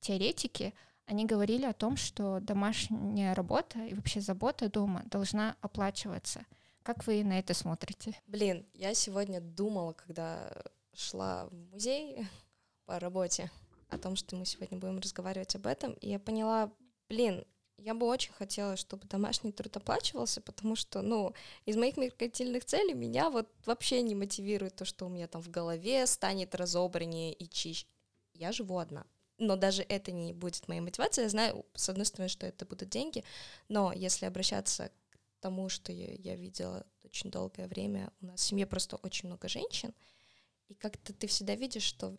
теоретики, 0.00 0.74
они 1.06 1.24
говорили 1.24 1.66
о 1.66 1.72
том, 1.72 1.96
что 1.96 2.40
домашняя 2.40 3.32
работа 3.32 3.78
и 3.86 3.94
вообще 3.94 4.20
забота 4.20 4.68
дома 4.68 5.02
должна 5.06 5.56
оплачиваться. 5.60 6.44
Как 6.88 7.06
вы 7.06 7.22
на 7.22 7.38
это 7.38 7.52
смотрите? 7.52 8.18
Блин, 8.26 8.64
я 8.72 8.94
сегодня 8.94 9.42
думала, 9.42 9.92
когда 9.92 10.50
шла 10.94 11.46
в 11.50 11.52
музей 11.70 12.26
по 12.86 12.98
работе, 12.98 13.50
о 13.90 13.98
том, 13.98 14.16
что 14.16 14.36
мы 14.36 14.46
сегодня 14.46 14.78
будем 14.78 14.98
разговаривать 14.98 15.54
об 15.54 15.66
этом, 15.66 15.92
и 16.00 16.08
я 16.08 16.18
поняла, 16.18 16.72
блин, 17.10 17.44
я 17.76 17.92
бы 17.92 18.06
очень 18.06 18.32
хотела, 18.32 18.78
чтобы 18.78 19.06
домашний 19.06 19.52
труд 19.52 19.76
оплачивался, 19.76 20.40
потому 20.40 20.76
что, 20.76 21.02
ну, 21.02 21.34
из 21.66 21.76
моих 21.76 21.98
меркантильных 21.98 22.64
целей 22.64 22.94
меня 22.94 23.28
вот 23.28 23.50
вообще 23.66 24.00
не 24.00 24.14
мотивирует 24.14 24.76
то, 24.76 24.86
что 24.86 25.04
у 25.04 25.10
меня 25.10 25.28
там 25.28 25.42
в 25.42 25.50
голове 25.50 26.06
станет 26.06 26.54
разобраннее 26.54 27.34
и 27.34 27.50
чище. 27.50 27.86
Я 28.32 28.50
живу 28.50 28.78
одна. 28.78 29.04
Но 29.36 29.56
даже 29.56 29.82
это 29.82 30.10
не 30.10 30.32
будет 30.32 30.66
моей 30.68 30.80
мотивацией. 30.80 31.26
Я 31.26 31.28
знаю, 31.28 31.66
с 31.74 31.90
одной 31.90 32.06
стороны, 32.06 32.30
что 32.30 32.46
это 32.46 32.64
будут 32.64 32.88
деньги, 32.88 33.24
но 33.68 33.92
если 33.92 34.24
обращаться 34.24 34.90
тому, 35.40 35.68
что 35.68 35.92
я, 35.92 36.14
я 36.14 36.36
видела 36.36 36.86
очень 37.04 37.30
долгое 37.30 37.66
время, 37.66 38.12
у 38.20 38.26
нас 38.26 38.40
в 38.40 38.44
семье 38.44 38.66
просто 38.66 38.96
очень 38.96 39.28
много 39.28 39.48
женщин, 39.48 39.94
и 40.68 40.74
как-то 40.74 41.12
ты 41.12 41.26
всегда 41.26 41.54
видишь, 41.54 41.82
что 41.82 42.16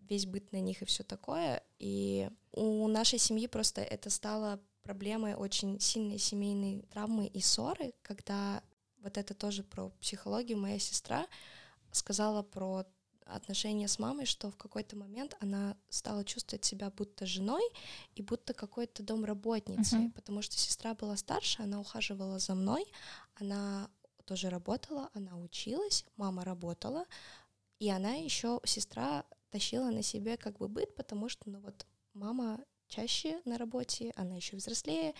весь 0.00 0.26
быт 0.26 0.52
на 0.52 0.60
них 0.60 0.82
и 0.82 0.84
все 0.84 1.04
такое. 1.04 1.62
И 1.78 2.30
у 2.52 2.86
нашей 2.88 3.18
семьи 3.18 3.46
просто 3.46 3.82
это 3.82 4.10
стало 4.10 4.60
проблемой 4.82 5.34
очень 5.34 5.80
сильной 5.80 6.18
семейной 6.18 6.82
травмы 6.90 7.26
и 7.26 7.40
ссоры, 7.40 7.92
когда 8.02 8.62
вот 8.98 9.16
это 9.18 9.34
тоже 9.34 9.62
про 9.62 9.90
психологию 10.00 10.58
моя 10.58 10.78
сестра 10.78 11.26
сказала 11.92 12.42
про 12.42 12.84
отношения 13.28 13.88
с 13.88 13.98
мамой, 13.98 14.26
что 14.26 14.50
в 14.50 14.56
какой-то 14.56 14.96
момент 14.96 15.36
она 15.40 15.76
стала 15.88 16.24
чувствовать 16.24 16.64
себя 16.64 16.90
будто 16.90 17.26
женой 17.26 17.62
и 18.14 18.22
будто 18.22 18.54
какой-то 18.54 19.02
домработницей, 19.02 20.06
uh-huh. 20.06 20.12
потому 20.12 20.42
что 20.42 20.56
сестра 20.56 20.94
была 20.94 21.16
старше, 21.16 21.62
она 21.62 21.80
ухаживала 21.80 22.38
за 22.38 22.54
мной, 22.54 22.84
она 23.34 23.90
тоже 24.24 24.50
работала, 24.50 25.10
она 25.14 25.36
училась, 25.38 26.04
мама 26.16 26.44
работала, 26.44 27.04
и 27.78 27.88
она 27.90 28.14
еще, 28.14 28.60
сестра 28.64 29.24
тащила 29.50 29.90
на 29.90 30.02
себе 30.02 30.36
как 30.36 30.58
бы 30.58 30.68
быт, 30.68 30.94
потому 30.94 31.28
что, 31.28 31.48
ну 31.50 31.60
вот, 31.60 31.86
мама 32.12 32.60
чаще 32.88 33.40
на 33.44 33.58
работе, 33.58 34.12
она 34.16 34.34
еще 34.36 34.56
взрослее. 34.56 35.14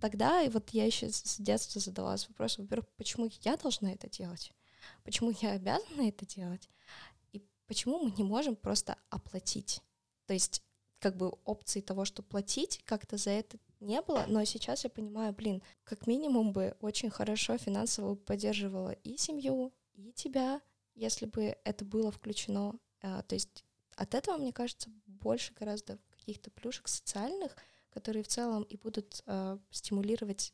Тогда 0.00 0.42
и 0.42 0.48
вот 0.48 0.70
я 0.70 0.84
еще 0.84 1.10
с 1.10 1.36
детства 1.38 1.80
задавалась 1.80 2.28
вопросом, 2.28 2.64
во-первых, 2.64 2.88
почему 2.96 3.30
я 3.42 3.56
должна 3.56 3.92
это 3.92 4.08
делать? 4.08 4.52
Почему 5.04 5.32
я 5.40 5.52
обязана 5.52 6.08
это 6.08 6.26
делать? 6.26 6.68
Почему 7.72 8.00
мы 8.00 8.10
не 8.10 8.22
можем 8.22 8.54
просто 8.54 8.98
оплатить? 9.08 9.80
То 10.26 10.34
есть 10.34 10.62
как 10.98 11.16
бы 11.16 11.28
опции 11.46 11.80
того, 11.80 12.04
что 12.04 12.22
платить, 12.22 12.82
как-то 12.84 13.16
за 13.16 13.30
это 13.30 13.56
не 13.80 14.02
было, 14.02 14.26
но 14.28 14.44
сейчас 14.44 14.84
я 14.84 14.90
понимаю, 14.90 15.32
блин, 15.32 15.62
как 15.82 16.06
минимум 16.06 16.52
бы 16.52 16.76
очень 16.80 17.08
хорошо 17.08 17.56
финансово 17.56 18.14
поддерживала 18.14 18.90
и 18.90 19.16
семью, 19.16 19.72
и 19.94 20.12
тебя, 20.12 20.60
если 20.94 21.24
бы 21.24 21.56
это 21.64 21.86
было 21.86 22.10
включено. 22.10 22.74
А, 23.00 23.22
то 23.22 23.36
есть 23.36 23.64
от 23.96 24.14
этого, 24.14 24.36
мне 24.36 24.52
кажется, 24.52 24.90
больше 25.06 25.54
гораздо 25.54 25.98
каких-то 26.10 26.50
плюшек 26.50 26.88
социальных, 26.88 27.56
которые 27.88 28.22
в 28.22 28.28
целом 28.28 28.64
и 28.64 28.76
будут 28.76 29.22
э, 29.24 29.56
стимулировать 29.70 30.52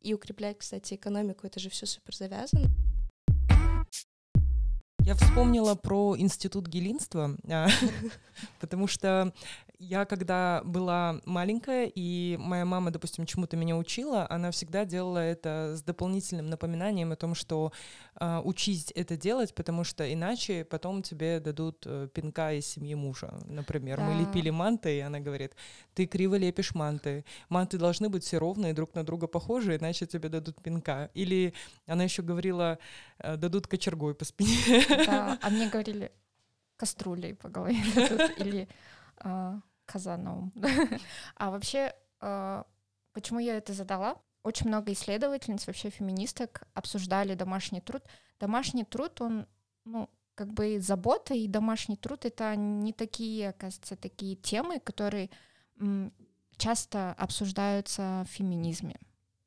и 0.00 0.14
укреплять, 0.14 0.56
кстати, 0.56 0.94
экономику. 0.94 1.46
Это 1.46 1.60
же 1.60 1.68
все 1.68 1.84
супер 1.84 2.16
завязано. 2.16 2.70
Я 5.06 5.14
вспомнила 5.14 5.74
про 5.74 6.16
институт 6.16 6.66
гелинства, 6.66 7.36
а, 7.46 7.68
потому 8.60 8.86
что 8.86 9.34
я 9.84 10.04
когда 10.04 10.62
была 10.64 11.20
маленькая, 11.24 11.90
и 11.94 12.36
моя 12.38 12.64
мама, 12.64 12.90
допустим, 12.90 13.26
чему-то 13.26 13.56
меня 13.56 13.76
учила, 13.76 14.26
она 14.30 14.50
всегда 14.50 14.84
делала 14.84 15.18
это 15.18 15.74
с 15.76 15.82
дополнительным 15.82 16.46
напоминанием 16.46 17.12
о 17.12 17.16
том, 17.16 17.34
что 17.34 17.72
э, 18.18 18.40
учись 18.44 18.92
это 18.94 19.16
делать, 19.16 19.54
потому 19.54 19.84
что 19.84 20.10
иначе 20.12 20.64
потом 20.64 21.02
тебе 21.02 21.40
дадут 21.40 21.84
э, 21.86 22.08
пинка 22.12 22.52
из 22.52 22.66
семьи 22.66 22.94
мужа. 22.94 23.38
Например, 23.46 23.98
да. 23.98 24.04
мы 24.04 24.20
лепили 24.20 24.50
манты, 24.50 24.96
и 24.96 25.00
она 25.00 25.20
говорит, 25.20 25.54
ты 25.94 26.06
криво 26.06 26.36
лепишь 26.36 26.74
манты. 26.74 27.24
Манты 27.48 27.78
должны 27.78 28.08
быть 28.08 28.24
все 28.24 28.38
ровные, 28.38 28.72
друг 28.72 28.94
на 28.94 29.04
друга 29.04 29.26
похожи, 29.26 29.76
иначе 29.76 30.06
тебе 30.06 30.28
дадут 30.28 30.62
пинка. 30.62 31.10
Или 31.14 31.54
она 31.86 32.04
еще 32.04 32.22
говорила, 32.22 32.78
э, 33.18 33.36
дадут 33.36 33.66
кочергой 33.66 34.14
по 34.14 34.24
спине. 34.24 34.84
Да, 35.06 35.38
а 35.42 35.50
мне 35.50 35.68
говорили, 35.68 36.10
кастрюлей 36.76 37.34
по 37.34 37.48
голове 37.48 37.76
или 38.38 38.68
а, 39.18 39.60
Казановым. 39.86 40.52
а 41.36 41.50
вообще, 41.50 41.92
а, 42.20 42.66
почему 43.12 43.38
я 43.38 43.56
это 43.56 43.72
задала? 43.72 44.16
Очень 44.42 44.68
много 44.68 44.92
исследовательниц, 44.92 45.66
вообще 45.66 45.90
феминисток, 45.90 46.62
обсуждали 46.74 47.34
домашний 47.34 47.80
труд. 47.80 48.02
Домашний 48.40 48.84
труд, 48.84 49.20
он, 49.20 49.46
ну, 49.84 50.10
как 50.34 50.52
бы 50.52 50.80
забота 50.80 51.34
и 51.34 51.48
домашний 51.48 51.96
труд— 51.96 52.24
это 52.26 52.54
не 52.56 52.92
такие, 52.92 53.50
оказывается, 53.50 53.96
такие 53.96 54.36
темы, 54.36 54.80
которые 54.80 55.30
часто 56.56 57.12
обсуждаются 57.12 58.24
в 58.26 58.30
феминизме. 58.30 58.96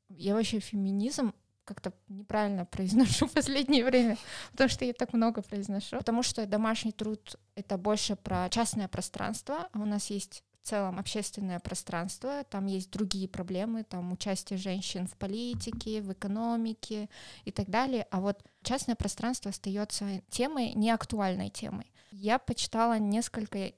Я 0.10 0.34
вообще 0.34 0.60
феминизм 0.60 1.34
как-то 1.68 1.94
неправильно 2.08 2.66
произношу 2.66 3.28
в 3.28 3.34
последнее 3.34 3.84
время, 3.84 4.18
потому 4.52 4.70
что 4.70 4.86
я 4.86 4.94
так 4.94 5.14
много 5.14 5.42
произношу. 5.42 5.98
Потому 5.98 6.24
что 6.24 6.46
домашний 6.46 6.94
труд— 6.94 7.36
это 7.56 7.78
больше 7.78 8.16
про 8.16 8.50
частное 8.50 8.88
пространство, 8.88 9.68
а 9.74 9.80
у 9.80 9.86
нас 9.86 10.10
есть 10.10 10.44
в 10.64 10.70
целом 10.70 11.00
общественное 11.00 11.60
пространство, 11.60 12.44
там 12.46 12.66
есть 12.66 12.92
другие 12.92 13.28
проблемы, 13.28 13.84
там 13.84 14.12
участие 14.12 14.58
женщин 14.58 15.08
в 15.08 15.16
политике, 15.18 16.02
в 16.02 16.12
экономике 16.12 17.10
и 17.46 17.52
так 17.52 17.70
далее, 17.70 18.08
а 18.12 18.20
вот 18.20 18.44
частное 18.64 18.96
пространство 18.96 19.50
остается 19.50 20.22
темой, 20.30 20.74
неактуальной 20.74 21.50
темой. 21.50 21.92
Я 22.12 22.40
почитала 22.40 22.98
несколько 22.98 23.74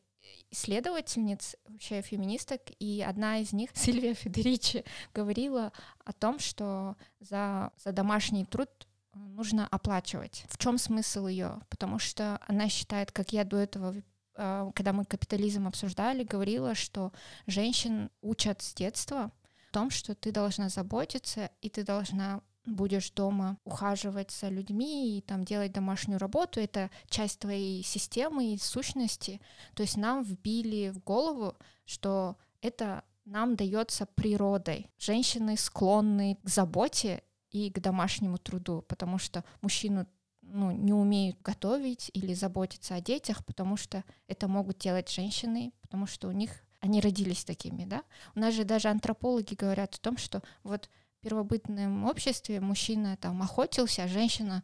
исследовательниц, 0.51 1.55
вообще 1.67 2.01
феминисток, 2.01 2.61
и 2.79 3.01
одна 3.01 3.39
из 3.39 3.53
них, 3.53 3.71
Сильвия 3.75 4.13
Федеричи, 4.13 4.83
говорила 5.13 5.71
о 6.03 6.13
том, 6.13 6.39
что 6.39 6.95
за, 7.19 7.71
за 7.83 7.91
домашний 7.91 8.45
труд 8.45 8.69
нужно 9.13 9.67
оплачивать. 9.67 10.45
В 10.49 10.57
чем 10.57 10.77
смысл 10.77 11.27
ее? 11.27 11.59
Потому 11.69 11.99
что 11.99 12.39
она 12.47 12.69
считает, 12.69 13.11
как 13.11 13.33
я 13.33 13.43
до 13.43 13.57
этого 13.57 13.95
э, 14.35 14.71
когда 14.75 14.93
мы 14.93 15.05
капитализм 15.05 15.67
обсуждали, 15.67 16.23
говорила, 16.23 16.75
что 16.75 17.11
женщин 17.47 18.09
учат 18.21 18.61
с 18.61 18.73
детства 18.73 19.31
в 19.69 19.71
том, 19.71 19.89
что 19.89 20.15
ты 20.15 20.31
должна 20.31 20.69
заботиться, 20.69 21.51
и 21.61 21.69
ты 21.69 21.83
должна 21.83 22.41
будешь 22.75 23.11
дома 23.11 23.57
ухаживать 23.63 24.31
за 24.31 24.49
людьми 24.49 25.17
и 25.17 25.21
там 25.21 25.43
делать 25.43 25.71
домашнюю 25.71 26.19
работу, 26.19 26.59
это 26.59 26.89
часть 27.07 27.39
твоей 27.39 27.83
системы 27.83 28.53
и 28.53 28.57
сущности. 28.57 29.41
То 29.75 29.83
есть 29.83 29.97
нам 29.97 30.23
вбили 30.23 30.89
в 30.89 30.99
голову, 31.03 31.55
что 31.85 32.37
это 32.61 33.03
нам 33.25 33.55
дается 33.55 34.05
природой. 34.05 34.89
Женщины 34.97 35.57
склонны 35.57 36.37
к 36.43 36.49
заботе 36.49 37.23
и 37.51 37.69
к 37.71 37.79
домашнему 37.79 38.37
труду, 38.37 38.83
потому 38.87 39.17
что 39.17 39.43
мужчину 39.61 40.07
ну, 40.41 40.71
не 40.71 40.93
умеют 40.93 41.41
готовить 41.41 42.09
или 42.13 42.33
заботиться 42.33 42.95
о 42.95 43.01
детях, 43.01 43.45
потому 43.45 43.77
что 43.77 44.03
это 44.27 44.47
могут 44.47 44.79
делать 44.79 45.09
женщины, 45.09 45.73
потому 45.81 46.07
что 46.07 46.27
у 46.27 46.31
них 46.31 46.63
они 46.81 47.01
родились 47.01 47.43
такими, 47.43 47.85
да. 47.85 48.03
У 48.35 48.39
нас 48.39 48.53
же 48.53 48.63
даже 48.63 48.89
антропологи 48.89 49.53
говорят 49.53 49.95
о 49.95 49.99
том, 49.99 50.17
что 50.17 50.41
вот 50.63 50.89
первобытном 51.21 52.05
обществе 52.05 52.59
мужчина 52.59 53.17
там 53.17 53.41
охотился, 53.41 54.03
а 54.03 54.07
женщина 54.07 54.63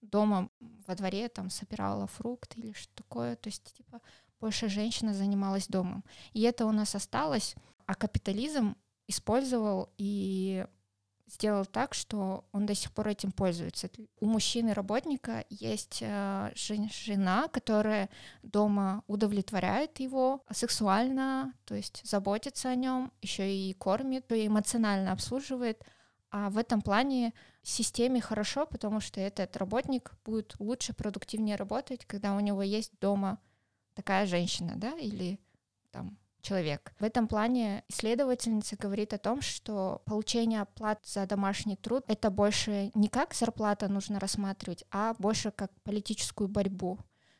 дома 0.00 0.50
во 0.86 0.94
дворе 0.94 1.28
там 1.28 1.50
собирала 1.50 2.06
фрукты 2.06 2.60
или 2.60 2.72
что 2.72 2.92
такое, 2.94 3.36
то 3.36 3.48
есть 3.48 3.74
типа 3.76 4.00
больше 4.40 4.68
женщина 4.68 5.14
занималась 5.14 5.68
домом. 5.68 6.04
И 6.32 6.42
это 6.42 6.66
у 6.66 6.72
нас 6.72 6.94
осталось, 6.94 7.54
а 7.86 7.94
капитализм 7.94 8.76
использовал 9.06 9.90
и 9.98 10.66
сделал 11.32 11.64
так, 11.64 11.94
что 11.94 12.44
он 12.52 12.66
до 12.66 12.74
сих 12.74 12.92
пор 12.92 13.08
этим 13.08 13.32
пользуется. 13.32 13.88
У 14.20 14.26
мужчины-работника 14.26 15.44
есть 15.48 15.98
э, 16.02 16.52
жена, 16.54 17.48
которая 17.48 18.10
дома 18.42 19.02
удовлетворяет 19.06 19.98
его 20.00 20.44
сексуально, 20.50 21.54
то 21.64 21.74
есть 21.74 22.02
заботится 22.04 22.68
о 22.68 22.74
нем, 22.74 23.12
еще 23.22 23.50
и 23.50 23.72
кормит, 23.72 24.30
и 24.30 24.46
эмоционально 24.46 25.12
обслуживает. 25.12 25.82
А 26.30 26.50
в 26.50 26.58
этом 26.58 26.82
плане 26.82 27.32
системе 27.62 28.20
хорошо, 28.20 28.66
потому 28.66 29.00
что 29.00 29.20
этот 29.20 29.56
работник 29.56 30.12
будет 30.24 30.54
лучше, 30.58 30.92
продуктивнее 30.92 31.56
работать, 31.56 32.04
когда 32.04 32.34
у 32.34 32.40
него 32.40 32.62
есть 32.62 32.92
дома 33.00 33.38
такая 33.94 34.26
женщина, 34.26 34.74
да, 34.76 34.92
или 34.98 35.38
там 35.90 36.18
человек. 36.42 36.92
В 36.98 37.04
этом 37.04 37.28
плане 37.28 37.84
исследовательница 37.88 38.76
говорит 38.76 39.14
о 39.14 39.18
том, 39.18 39.40
что 39.40 40.02
получение 40.04 40.62
оплат 40.62 41.00
за 41.06 41.26
домашний 41.26 41.76
труд 41.76 42.04
это 42.08 42.30
больше 42.30 42.90
не 42.94 43.08
как 43.08 43.34
зарплата 43.34 43.88
нужно 43.88 44.20
рассматривать, 44.20 44.84
а 44.90 45.14
больше 45.18 45.50
как 45.50 45.70
политическую 45.82 46.48
борьбу. 46.48 46.98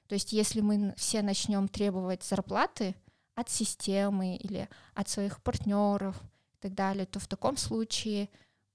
То 0.09 0.15
есть 0.15 0.33
если 0.33 0.61
мы 0.61 0.95
все 0.97 1.23
начнем 1.23 1.69
требовать 1.69 2.23
зарплаты 2.23 2.95
от 3.35 3.51
системы 3.51 4.37
или 4.37 4.69
от 4.95 5.09
своих 5.09 5.43
партнеров 5.43 6.17
и 6.55 6.59
так 6.61 6.75
далее, 6.75 7.07
то 7.07 7.19
в 7.19 7.27
таком 7.27 7.57
случае 7.57 8.29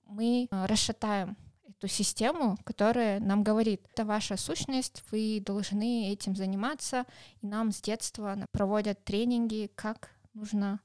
мы 0.06 0.48
э, 0.50 0.66
расшатаем 0.66 1.38
эту 1.78 1.88
систему, 1.88 2.58
которая 2.64 3.20
нам 3.20 3.44
говорит, 3.44 3.86
это 3.94 4.04
ваша 4.04 4.36
сущность, 4.36 5.04
вы 5.12 5.42
должны 5.46 6.12
этим 6.12 6.36
заниматься, 6.36 7.06
и 7.42 7.48
нам 7.48 7.72
с 7.72 7.82
детства 7.82 8.38
проводят 8.52 9.04
тренинги, 9.04 9.70
как 9.76 10.10
нужно 10.38 10.80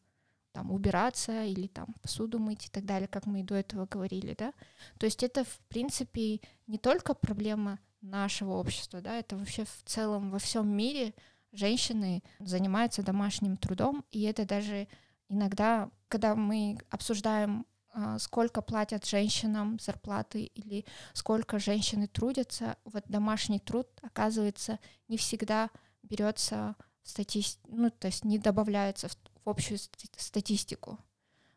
там 0.52 0.70
убираться 0.70 1.44
или 1.44 1.66
там 1.66 1.94
посуду 2.02 2.38
мыть 2.38 2.66
и 2.66 2.68
так 2.68 2.84
далее, 2.84 3.08
как 3.08 3.26
мы 3.26 3.40
и 3.40 3.44
до 3.44 3.54
этого 3.54 3.86
говорили, 3.86 4.34
да. 4.38 4.52
То 4.98 5.06
есть 5.06 5.22
это, 5.22 5.44
в 5.44 5.58
принципе, 5.68 6.40
не 6.66 6.78
только 6.78 7.14
проблема 7.14 7.78
нашего 8.00 8.52
общества, 8.52 9.00
да, 9.00 9.16
это 9.16 9.36
вообще 9.36 9.64
в 9.64 9.82
целом 9.84 10.30
во 10.30 10.38
всем 10.38 10.68
мире 10.68 11.14
женщины 11.52 12.22
занимаются 12.40 13.02
домашним 13.02 13.56
трудом, 13.56 14.04
и 14.10 14.22
это 14.22 14.44
даже 14.44 14.88
иногда, 15.28 15.90
когда 16.08 16.34
мы 16.34 16.78
обсуждаем, 16.90 17.66
а, 17.94 18.18
сколько 18.18 18.62
платят 18.62 19.06
женщинам 19.06 19.78
зарплаты 19.78 20.44
или 20.44 20.84
сколько 21.12 21.58
женщины 21.58 22.08
трудятся, 22.08 22.76
вот 22.84 23.04
домашний 23.06 23.58
труд, 23.58 23.86
оказывается, 24.02 24.78
не 25.08 25.16
всегда 25.16 25.70
берется 26.02 26.74
стати... 27.02 27.44
ну, 27.66 27.90
то 27.90 28.08
есть 28.08 28.24
не 28.24 28.38
добавляется 28.38 29.08
в 29.08 29.16
в 29.44 29.48
общую 29.48 29.78
статистику. 30.16 30.98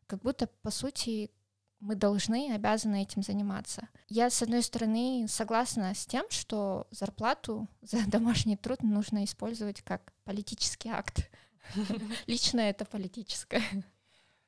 Как 0.08 0.22
будто, 0.22 0.48
по 0.48 0.72
сути, 0.72 1.32
мы 1.80 1.96
должны, 1.96 2.54
обязаны 2.54 3.04
этим 3.04 3.22
заниматься. 3.22 3.88
Я, 4.08 4.30
с 4.30 4.42
одной 4.42 4.64
стороны, 4.64 5.26
согласна 5.28 5.94
с 5.94 6.06
тем, 6.06 6.26
что 6.30 6.88
зарплату 6.92 7.68
за 7.82 8.06
домашний 8.08 8.58
труд 8.58 8.82
нужно 8.84 9.24
использовать 9.24 9.82
как 9.82 10.14
политический 10.24 10.90
акт. 10.90 11.30
Лично 12.28 12.62
это 12.62 12.86
политическое. 12.86 13.64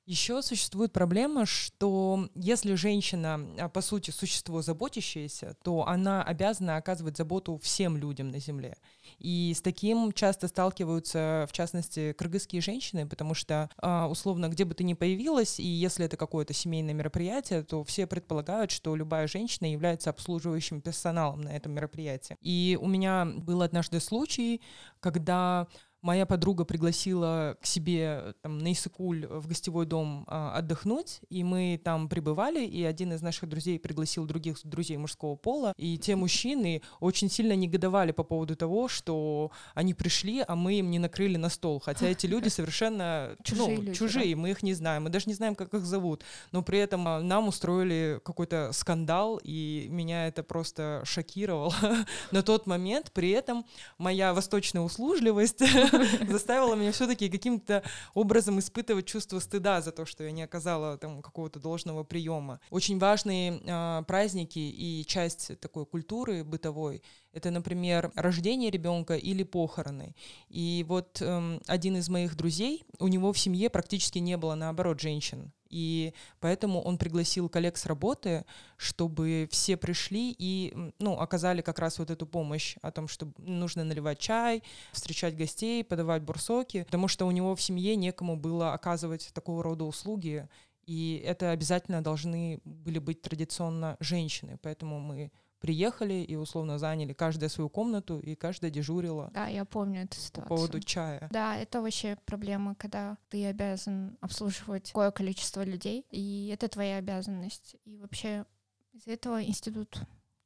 Еще 0.08 0.42
существует 0.42 0.94
проблема, 0.94 1.46
что 1.46 2.30
если 2.34 2.76
женщина, 2.76 3.46
а, 3.60 3.68
по 3.68 3.82
сути, 3.82 4.12
существо 4.12 4.62
заботящееся, 4.62 5.58
то 5.64 5.86
она 5.86 6.24
обязана 6.24 6.78
оказывать 6.78 7.18
заботу 7.18 7.60
всем 7.62 7.98
людям 7.98 8.30
на 8.30 8.40
Земле. 8.40 8.78
И 9.20 9.54
с 9.54 9.62
таким 9.62 10.14
часто 10.14 10.48
сталкиваются, 10.48 11.46
в 11.50 11.52
частности, 11.52 12.14
кыргызские 12.14 12.62
женщины, 12.62 13.06
потому 13.06 13.34
что, 13.34 13.70
а, 13.80 14.08
условно, 14.08 14.48
где 14.48 14.64
бы 14.64 14.76
ты 14.76 14.86
ни 14.86 14.94
появилась, 14.94 15.60
и 15.60 15.68
если 15.68 16.06
это 16.06 16.16
какое-то 16.16 16.54
семейное 16.54 16.94
мероприятие, 16.94 17.64
то 17.64 17.84
все 17.84 18.08
предполагают, 18.08 18.72
что 18.72 18.96
любая 18.96 19.28
женщина 19.28 19.70
является 19.70 20.10
обслуживающим 20.10 20.80
персоналом 20.80 21.42
на 21.42 21.50
этом 21.50 21.74
мероприятии. 21.74 22.38
И 22.40 22.80
у 22.82 22.88
меня 22.88 23.26
был 23.26 23.62
однажды 23.62 24.00
случай, 24.00 24.62
когда 25.02 25.68
моя 26.02 26.26
подруга 26.26 26.66
пригласила 26.66 27.58
к 27.62 27.66
себе 27.66 28.34
там, 28.42 28.60
на 28.60 28.72
Исыкуль 28.72 29.26
в 29.28 29.48
гостевой 29.48 29.86
дом 29.86 30.26
а, 30.28 30.54
отдохнуть, 30.54 31.22
и 31.30 31.44
мы 31.44 31.80
там 31.84 32.10
пребывали, 32.10 32.66
и 32.66 32.84
один 32.84 33.14
из 33.14 33.22
наших 33.22 33.50
друзей 33.50 33.80
пригласил 33.80 34.26
других 34.26 34.58
друзей 34.64 34.98
мужского 34.98 35.36
пола, 35.36 35.74
и 35.78 35.98
те 35.98 36.16
мужчины 36.16 36.82
очень 37.00 37.30
сильно 37.30 37.54
негодовали 37.54 38.12
по 38.12 38.24
поводу 38.24 38.56
того, 38.56 38.88
что 38.88 39.52
они 39.74 39.94
пришли, 39.94 40.44
а 40.48 40.56
мы 40.56 40.76
им 40.76 40.92
не 40.92 41.00
накрыли 41.00 41.38
на 41.38 41.50
стол, 41.50 41.80
хотя 41.80 42.08
эти 42.08 42.26
люди 42.28 42.50
совершенно 42.50 43.36
чужие, 43.44 43.78
ну, 43.78 43.82
люди, 43.84 43.94
чужие 43.94 44.36
да? 44.36 44.42
мы 44.42 44.52
их 44.52 44.64
не 44.64 44.74
знаем, 44.74 45.04
мы 45.04 45.10
даже 45.10 45.26
не 45.28 45.34
знаем, 45.34 45.56
как 45.56 45.74
их 45.74 45.86
зовут, 45.86 46.24
но 46.52 46.62
при 46.62 46.80
этом 46.80 47.08
а, 47.08 47.22
нам 47.22 47.48
устроили 47.48 48.20
какой-то 48.24 48.72
скандал, 48.74 49.40
и 49.44 49.88
меня 49.90 50.28
это 50.28 50.44
просто 50.44 51.02
шокировало. 51.06 51.74
На 52.32 52.44
тот 52.44 52.68
момент, 52.68 53.12
при 53.14 53.32
этом 53.32 53.66
моя 53.98 54.34
восточная 54.34 54.82
услужливость 54.82 55.62
заставила 56.30 56.76
меня 56.76 56.92
все-таки 56.92 57.30
каким-то 57.30 57.84
образом 58.14 58.60
испытывать 58.60 59.06
чувство 59.06 59.40
стыда 59.40 59.82
за 59.82 59.92
то, 59.92 60.06
что 60.06 60.24
я 60.24 60.32
не 60.32 60.44
оказала 60.44 60.98
там 60.98 61.22
какого-то 61.22 61.60
должного 61.60 62.04
приема. 62.04 62.60
Очень 62.70 63.00
важные 63.00 63.62
э, 63.64 64.04
праздники 64.08 64.60
и 64.60 65.06
часть 65.08 65.60
такой 65.60 65.86
культуры 65.86 66.44
бытовой 66.44 67.02
это, 67.34 67.52
например, 67.52 68.12
рождение 68.16 68.72
ребенка 68.72 69.16
или 69.16 69.44
похороны. 69.44 70.16
И 70.50 70.86
вот 70.88 71.22
эм, 71.22 71.62
один 71.68 71.98
из 71.98 72.10
моих 72.10 72.36
друзей, 72.36 72.84
у 73.00 73.08
него 73.08 73.32
в 73.34 73.40
семье 73.40 73.70
практически 73.70 74.20
не 74.20 74.38
было, 74.38 74.56
наоборот, 74.56 75.00
женщин. 75.00 75.52
И 75.70 76.14
поэтому 76.40 76.82
он 76.82 76.98
пригласил 76.98 77.50
коллег 77.50 77.78
с 77.78 77.86
работы, 77.86 78.46
чтобы 78.78 79.48
все 79.52 79.78
пришли 79.78 80.36
и 80.38 80.74
ну, 81.00 81.20
оказали 81.20 81.62
как 81.62 81.80
раз 81.80 82.00
вот 82.00 82.10
эту 82.10 82.26
помощь 82.26 82.78
о 82.82 82.92
том, 82.92 83.08
что 83.08 83.32
нужно 83.38 83.84
наливать 83.84 84.20
чай, 84.20 84.64
встречать 84.92 85.36
гостей, 85.36 85.84
подавать 85.84 86.24
бурсоки, 86.24 86.84
потому 86.84 87.08
что 87.08 87.26
у 87.26 87.32
него 87.32 87.56
в 87.56 87.62
семье 87.62 87.96
некому 87.96 88.38
было 88.38 88.74
оказывать 88.74 89.30
такого 89.34 89.64
рода 89.64 89.84
услуги, 89.84 90.48
и 90.86 91.22
это 91.26 91.52
обязательно 91.52 92.02
должны 92.02 92.62
были 92.64 93.00
быть 93.00 93.22
традиционно 93.22 93.98
женщины, 94.00 94.58
поэтому 94.62 95.00
мы 95.00 95.32
приехали 95.60 96.16
и 96.16 96.36
условно 96.36 96.78
заняли 96.80 97.14
каждая 97.14 97.50
свою 97.50 97.70
комнату, 97.70 98.20
и 98.20 98.36
каждая 98.36 98.72
дежурила. 98.72 99.32
Да, 99.34 99.48
я 99.48 99.66
помню 99.66 100.04
эту 100.04 100.18
ситуацию. 100.18 100.44
По 100.44 100.56
поводу 100.56 100.80
чая. 100.80 101.28
Да, 101.32 101.56
это 101.58 101.82
вообще 101.82 102.18
проблема, 102.26 102.76
когда 102.76 103.18
ты 103.30 103.46
обязан 103.46 104.18
обслуживать 104.22 104.84
такое 104.86 105.12
количество 105.12 105.64
людей, 105.64 106.06
и 106.12 106.50
это 106.54 106.68
твоя 106.68 106.98
обязанность. 106.98 107.76
И 107.86 107.98
вообще 107.98 108.46
из 108.94 109.08
этого 109.08 109.44
институт 109.44 110.02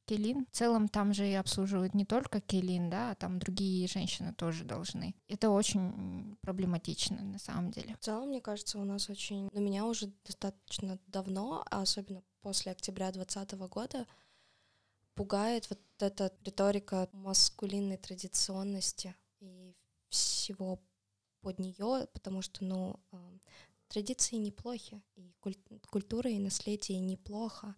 Келин. 0.06 0.46
В 0.50 0.56
целом 0.56 0.88
там 0.88 1.14
же 1.14 1.28
и 1.28 1.34
обслуживают 1.34 1.94
не 1.94 2.04
только 2.04 2.40
Келин, 2.40 2.90
да, 2.90 3.12
а 3.12 3.14
там 3.14 3.38
другие 3.38 3.86
женщины 3.86 4.34
тоже 4.34 4.64
должны. 4.64 5.14
Это 5.28 5.50
очень 5.50 6.36
проблематично 6.40 7.22
на 7.22 7.38
самом 7.38 7.70
деле. 7.70 7.96
В 8.00 8.04
целом, 8.04 8.28
мне 8.28 8.40
кажется, 8.40 8.78
у 8.78 8.84
нас 8.84 9.08
очень... 9.08 9.48
На 9.52 9.60
меня 9.60 9.86
уже 9.86 10.12
достаточно 10.24 10.98
давно, 11.06 11.64
а 11.70 11.82
особенно 11.82 12.22
после 12.40 12.72
октября 12.72 13.12
2020 13.12 13.58
года, 13.70 14.06
пугает 15.14 15.68
вот 15.70 15.80
эта 15.98 16.32
риторика 16.42 17.08
маскулинной 17.12 17.96
традиционности 17.96 19.14
и 19.40 19.74
всего 20.08 20.80
под 21.40 21.58
нее, 21.58 22.06
потому 22.12 22.42
что, 22.42 22.64
ну, 22.64 23.00
традиции 23.88 24.36
неплохи, 24.36 25.02
и 25.16 25.34
культура 25.90 26.30
и 26.30 26.38
наследие 26.38 26.98
неплохо, 27.00 27.74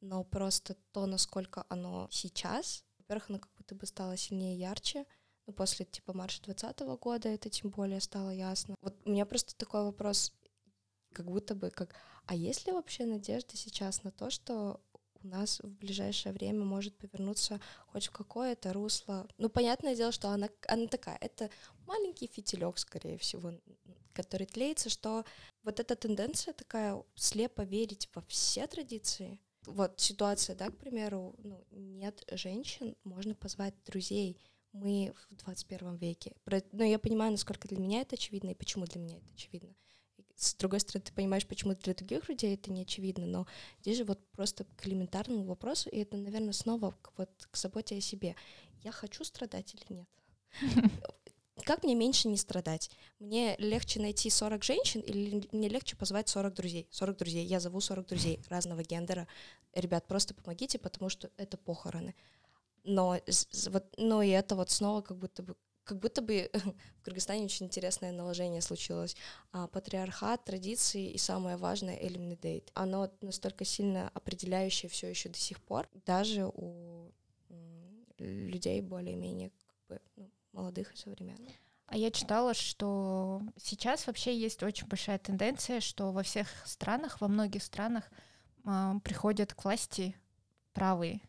но 0.00 0.24
просто 0.24 0.74
то, 0.92 1.06
насколько 1.06 1.64
оно 1.68 2.08
сейчас, 2.10 2.84
во-первых, 2.98 3.30
оно 3.30 3.38
как 3.38 3.50
будто 3.56 3.74
бы 3.74 3.86
стало 3.86 4.16
сильнее 4.16 4.58
ярче, 4.58 5.06
ну, 5.46 5.52
после, 5.52 5.86
типа, 5.86 6.12
марша 6.12 6.42
20 6.42 6.80
года 7.00 7.28
это 7.28 7.48
тем 7.48 7.70
более 7.70 8.00
стало 8.00 8.30
ясно. 8.30 8.74
Вот 8.82 9.00
у 9.04 9.10
меня 9.10 9.24
просто 9.24 9.56
такой 9.56 9.84
вопрос, 9.84 10.32
как 11.12 11.26
будто 11.26 11.54
бы, 11.54 11.70
как, 11.70 11.94
а 12.26 12.34
есть 12.34 12.66
ли 12.66 12.72
вообще 12.72 13.06
надежда 13.06 13.56
сейчас 13.56 14.02
на 14.02 14.10
то, 14.10 14.28
что 14.28 14.80
нас 15.26 15.60
в 15.60 15.68
ближайшее 15.68 16.32
время 16.32 16.64
может 16.64 16.96
повернуться 16.96 17.60
хоть 17.86 18.06
в 18.06 18.10
какое-то 18.10 18.72
русло. 18.72 19.28
Ну, 19.38 19.48
понятное 19.48 19.94
дело, 19.94 20.12
что 20.12 20.28
она, 20.28 20.48
она 20.68 20.86
такая, 20.86 21.18
это 21.20 21.50
маленький 21.86 22.26
фитилек, 22.26 22.78
скорее 22.78 23.18
всего, 23.18 23.52
который 24.12 24.46
тлеется, 24.46 24.88
что 24.88 25.24
вот 25.62 25.80
эта 25.80 25.96
тенденция 25.96 26.54
такая 26.54 27.02
слепо 27.14 27.62
верить 27.62 28.08
во 28.14 28.22
все 28.22 28.66
традиции. 28.66 29.38
Вот 29.66 30.00
ситуация, 30.00 30.54
да, 30.54 30.70
к 30.70 30.76
примеру, 30.76 31.34
ну, 31.38 31.64
нет 31.70 32.24
женщин, 32.32 32.96
можно 33.04 33.34
позвать 33.34 33.74
друзей. 33.84 34.38
Мы 34.72 35.14
в 35.30 35.36
21 35.36 35.96
веке. 35.96 36.34
Но 36.72 36.84
я 36.84 36.98
понимаю, 36.98 37.32
насколько 37.32 37.66
для 37.66 37.78
меня 37.78 38.02
это 38.02 38.14
очевидно 38.14 38.50
и 38.50 38.54
почему 38.54 38.84
для 38.84 39.00
меня 39.00 39.16
это 39.16 39.32
очевидно 39.32 39.74
с 40.36 40.54
другой 40.54 40.80
стороны, 40.80 41.04
ты 41.04 41.12
понимаешь, 41.12 41.46
почему 41.46 41.74
для 41.74 41.94
других 41.94 42.28
людей 42.28 42.54
это 42.54 42.70
не 42.70 42.82
очевидно, 42.82 43.26
но 43.26 43.46
здесь 43.80 43.96
же 43.96 44.04
вот 44.04 44.20
просто 44.32 44.64
к 44.76 44.86
элементарному 44.86 45.44
вопросу, 45.44 45.88
и 45.88 45.98
это, 45.98 46.16
наверное, 46.16 46.52
снова 46.52 46.94
к, 47.02 47.12
вот, 47.16 47.30
к 47.50 47.56
заботе 47.56 47.96
о 47.96 48.00
себе. 48.00 48.36
Я 48.84 48.92
хочу 48.92 49.24
страдать 49.24 49.74
или 49.74 49.98
нет? 49.98 50.08
Как 51.64 51.82
мне 51.82 51.94
меньше 51.94 52.28
не 52.28 52.36
страдать? 52.36 52.90
Мне 53.18 53.56
легче 53.56 53.98
найти 53.98 54.28
40 54.28 54.62
женщин 54.62 55.00
или 55.00 55.48
мне 55.52 55.68
легче 55.68 55.96
позвать 55.96 56.28
40 56.28 56.52
друзей? 56.52 56.86
40 56.90 57.16
друзей. 57.16 57.46
Я 57.46 57.60
зову 57.60 57.80
40 57.80 58.06
друзей 58.06 58.40
разного 58.48 58.82
гендера. 58.82 59.26
Ребят, 59.72 60.06
просто 60.06 60.34
помогите, 60.34 60.78
потому 60.78 61.08
что 61.08 61.30
это 61.38 61.56
похороны. 61.56 62.14
Но, 62.84 63.18
вот, 63.68 63.94
но 63.96 64.22
и 64.22 64.28
это 64.28 64.54
вот 64.54 64.70
снова 64.70 65.00
как 65.00 65.16
будто 65.16 65.42
бы 65.42 65.56
как 65.86 65.98
будто 66.00 66.20
бы 66.20 66.50
в 67.00 67.02
Кыргызстане 67.02 67.44
очень 67.44 67.66
интересное 67.66 68.12
наложение 68.12 68.60
случилось. 68.60 69.16
А, 69.52 69.68
патриархат, 69.68 70.44
традиции 70.44 71.10
и 71.10 71.16
самое 71.16 71.56
важное 71.56 71.96
элимнидейт. 71.96 72.70
Оно 72.74 73.10
настолько 73.22 73.64
сильно 73.64 74.10
определяющее 74.12 74.90
все 74.90 75.08
еще 75.08 75.30
до 75.30 75.38
сих 75.38 75.62
пор, 75.62 75.88
даже 76.04 76.46
у 76.46 77.12
людей 78.18 78.80
более-менее 78.80 79.50
как 79.50 79.76
бы, 79.88 80.00
ну, 80.16 80.30
молодых 80.52 80.92
и 80.92 80.96
современных. 80.96 81.52
А 81.86 81.96
я 81.96 82.10
читала, 82.10 82.52
что 82.54 83.42
сейчас 83.56 84.06
вообще 84.06 84.36
есть 84.36 84.62
очень 84.62 84.88
большая 84.88 85.18
тенденция, 85.18 85.80
что 85.80 86.10
во 86.10 86.22
всех 86.22 86.48
странах, 86.66 87.20
во 87.20 87.28
многих 87.28 87.62
странах 87.62 88.10
э, 88.64 88.92
приходят 89.04 89.54
к 89.54 89.62
власти 89.62 90.16
правые. 90.72 91.20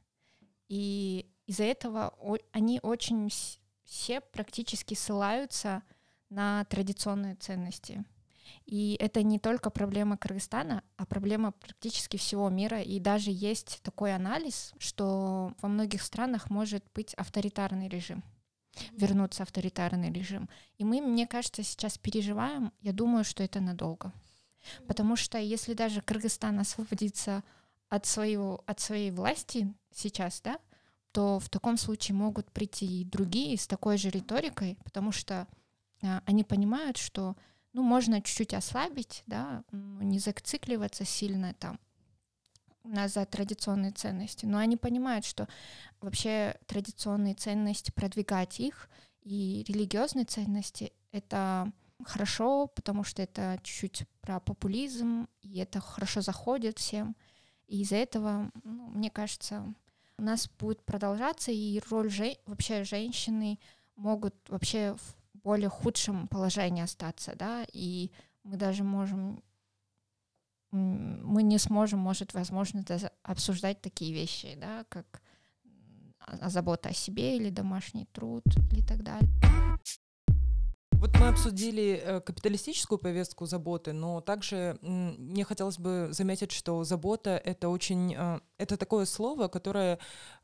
И 0.68 1.30
из-за 1.46 1.64
этого 1.66 2.16
о- 2.20 2.38
они 2.52 2.80
очень 2.82 3.30
все 3.88 4.22
практически 4.22 4.94
ссылаются 4.94 5.82
на 6.30 6.66
традиционные 6.66 7.36
ценности. 7.36 8.06
И 8.66 8.98
это 9.00 9.24
не 9.24 9.40
только 9.40 9.70
проблема 9.70 10.18
Кыргызстана, 10.18 10.84
а 10.98 11.06
проблема 11.06 11.52
практически 11.54 12.18
всего 12.18 12.50
мира. 12.50 12.82
И 12.82 13.00
даже 13.00 13.32
есть 13.32 13.80
такой 13.82 14.14
анализ, 14.14 14.74
что 14.78 15.54
во 15.62 15.70
многих 15.70 16.02
странах 16.02 16.50
может 16.50 16.84
быть 16.94 17.14
авторитарный 17.14 17.88
режим, 17.88 18.24
вернуться 18.92 19.44
авторитарный 19.44 20.12
режим. 20.12 20.50
И 20.78 20.84
мы, 20.84 21.02
мне 21.02 21.26
кажется, 21.26 21.64
сейчас 21.64 21.98
переживаем, 21.98 22.74
я 22.82 22.92
думаю, 22.92 23.24
что 23.24 23.44
это 23.44 23.60
надолго. 23.62 24.14
Потому 24.86 25.16
что 25.16 25.38
если 25.38 25.74
даже 25.74 26.02
Кыргызстан 26.02 26.60
освободится 26.60 27.44
от, 27.90 28.06
своего, 28.06 28.64
от 28.66 28.82
своей 28.82 29.12
власти 29.12 29.74
сейчас, 29.94 30.42
да, 30.42 30.60
то 31.18 31.40
в 31.40 31.50
таком 31.50 31.78
случае 31.78 32.14
могут 32.14 32.52
прийти 32.52 33.02
и 33.02 33.04
другие 33.04 33.58
с 33.58 33.66
такой 33.66 33.98
же 33.98 34.12
риторикой, 34.12 34.78
потому 34.84 35.12
что 35.12 35.48
а, 36.04 36.22
они 36.28 36.44
понимают, 36.44 36.98
что 36.98 37.36
ну, 37.74 37.82
можно 37.82 38.22
чуть-чуть 38.22 38.54
ослабить, 38.54 39.24
да, 39.26 39.64
не 39.72 40.20
зацикливаться 40.20 41.06
сильно 41.06 41.56
там 41.56 41.80
за 42.84 43.26
традиционные 43.26 43.94
ценности, 43.94 44.46
но 44.46 44.60
они 44.60 44.78
понимают, 44.78 45.26
что 45.26 45.48
вообще 46.02 46.56
традиционные 46.68 47.34
ценности, 47.34 47.90
продвигать 47.90 48.60
их 48.60 48.88
и 49.24 49.66
религиозные 49.68 50.26
ценности— 50.26 50.94
это 51.12 51.72
хорошо, 52.06 52.68
потому 52.68 53.04
что 53.04 53.24
это 53.24 53.60
чуть-чуть 53.64 54.08
про 54.22 54.40
популизм, 54.40 55.28
и 55.42 55.58
это 55.58 55.80
хорошо 55.80 56.22
заходит 56.22 56.78
всем. 56.78 57.16
И 57.66 57.82
из-за 57.82 57.96
этого, 57.96 58.52
ну, 58.64 58.90
мне 58.90 59.10
кажется, 59.10 59.74
у 60.18 60.24
нас 60.24 60.50
будет 60.60 60.84
продолжаться, 60.84 61.52
и 61.52 61.82
роль 61.90 62.10
же, 62.10 62.38
вообще 62.46 62.84
женщины 62.84 63.60
могут 63.96 64.36
вообще 64.50 64.96
в 64.96 65.16
более 65.44 65.70
худшем 65.70 66.28
положении 66.28 66.84
остаться, 66.84 67.36
да, 67.36 67.66
и 67.72 68.12
мы 68.44 68.58
даже 68.58 68.84
можем, 68.84 69.44
мы 70.72 71.44
не 71.44 71.58
сможем, 71.58 72.00
может, 72.00 72.34
возможно, 72.34 72.84
обсуждать 73.24 73.82
такие 73.82 74.14
вещи, 74.14 74.56
да, 74.60 74.86
как 74.90 75.22
забота 76.44 76.90
о 76.90 76.94
себе 76.94 77.38
или 77.38 77.50
домашний 77.50 78.06
труд 78.06 78.44
или 78.72 78.86
так 78.86 79.04
далее. 79.04 79.30
Вот 81.00 81.16
мы 81.20 81.28
обсудили 81.28 82.02
э, 82.04 82.22
капиталистическую 82.22 82.98
повестку 82.98 83.46
заботы, 83.46 83.94
но 83.94 84.20
также 84.20 84.80
мне 84.82 85.44
хотелось 85.44 85.78
бы 85.78 86.08
заметить, 86.12 86.52
что 86.52 86.84
забота 86.84 87.38
это 87.46 87.70
очень 87.70 88.16
э, 88.18 88.40
это 88.58 88.78
такое 88.78 89.06
слово, 89.06 89.48
которое 89.48 90.00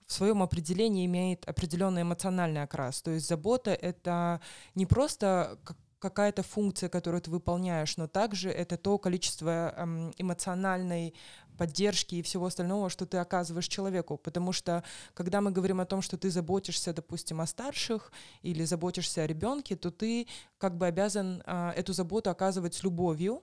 в 0.06 0.13
своем 0.13 0.44
определении 0.44 1.08
имеет 1.08 1.44
определенный 1.50 2.04
эмоциональный 2.04 2.62
окрас. 2.62 3.02
То 3.02 3.10
есть 3.10 3.28
забота 3.28 3.72
это 3.72 4.42
не 4.76 4.86
просто 4.86 5.58
какая-то 6.04 6.44
функция, 6.44 6.89
которую 6.89 7.22
ты 7.22 7.32
выполняешь, 7.32 7.96
но 7.96 8.08
также 8.08 8.50
это 8.50 8.76
то 8.76 8.98
количество 8.98 9.74
эм, 9.78 10.13
эмоциональной 10.18 11.13
поддержки 11.58 12.16
и 12.16 12.22
всего 12.22 12.48
остального, 12.48 12.89
что 12.89 13.06
ты 13.06 13.18
оказываешь 13.18 13.70
человеку. 13.70 14.18
Потому 14.18 14.52
что, 14.52 14.84
когда 15.13 15.39
мы 15.39 15.52
говорим 15.52 15.80
о 15.80 15.86
том, 15.86 16.02
что 16.02 16.18
ты 16.18 16.30
заботишься, 16.30 16.94
допустим, 16.94 17.39
о 17.39 17.48
старших 17.48 18.12
или 18.42 18.66
заботишься 18.66 19.24
о 19.24 19.28
ребенке, 19.28 19.78
то 19.78 19.92
ты 19.92 20.28
как 20.58 20.78
бы 20.78 20.88
обязан 20.88 21.42
э, 21.46 21.72
эту 21.78 21.94
заботу 21.94 22.30
оказывать 22.30 22.74
с 22.74 22.84
любовью 22.84 23.42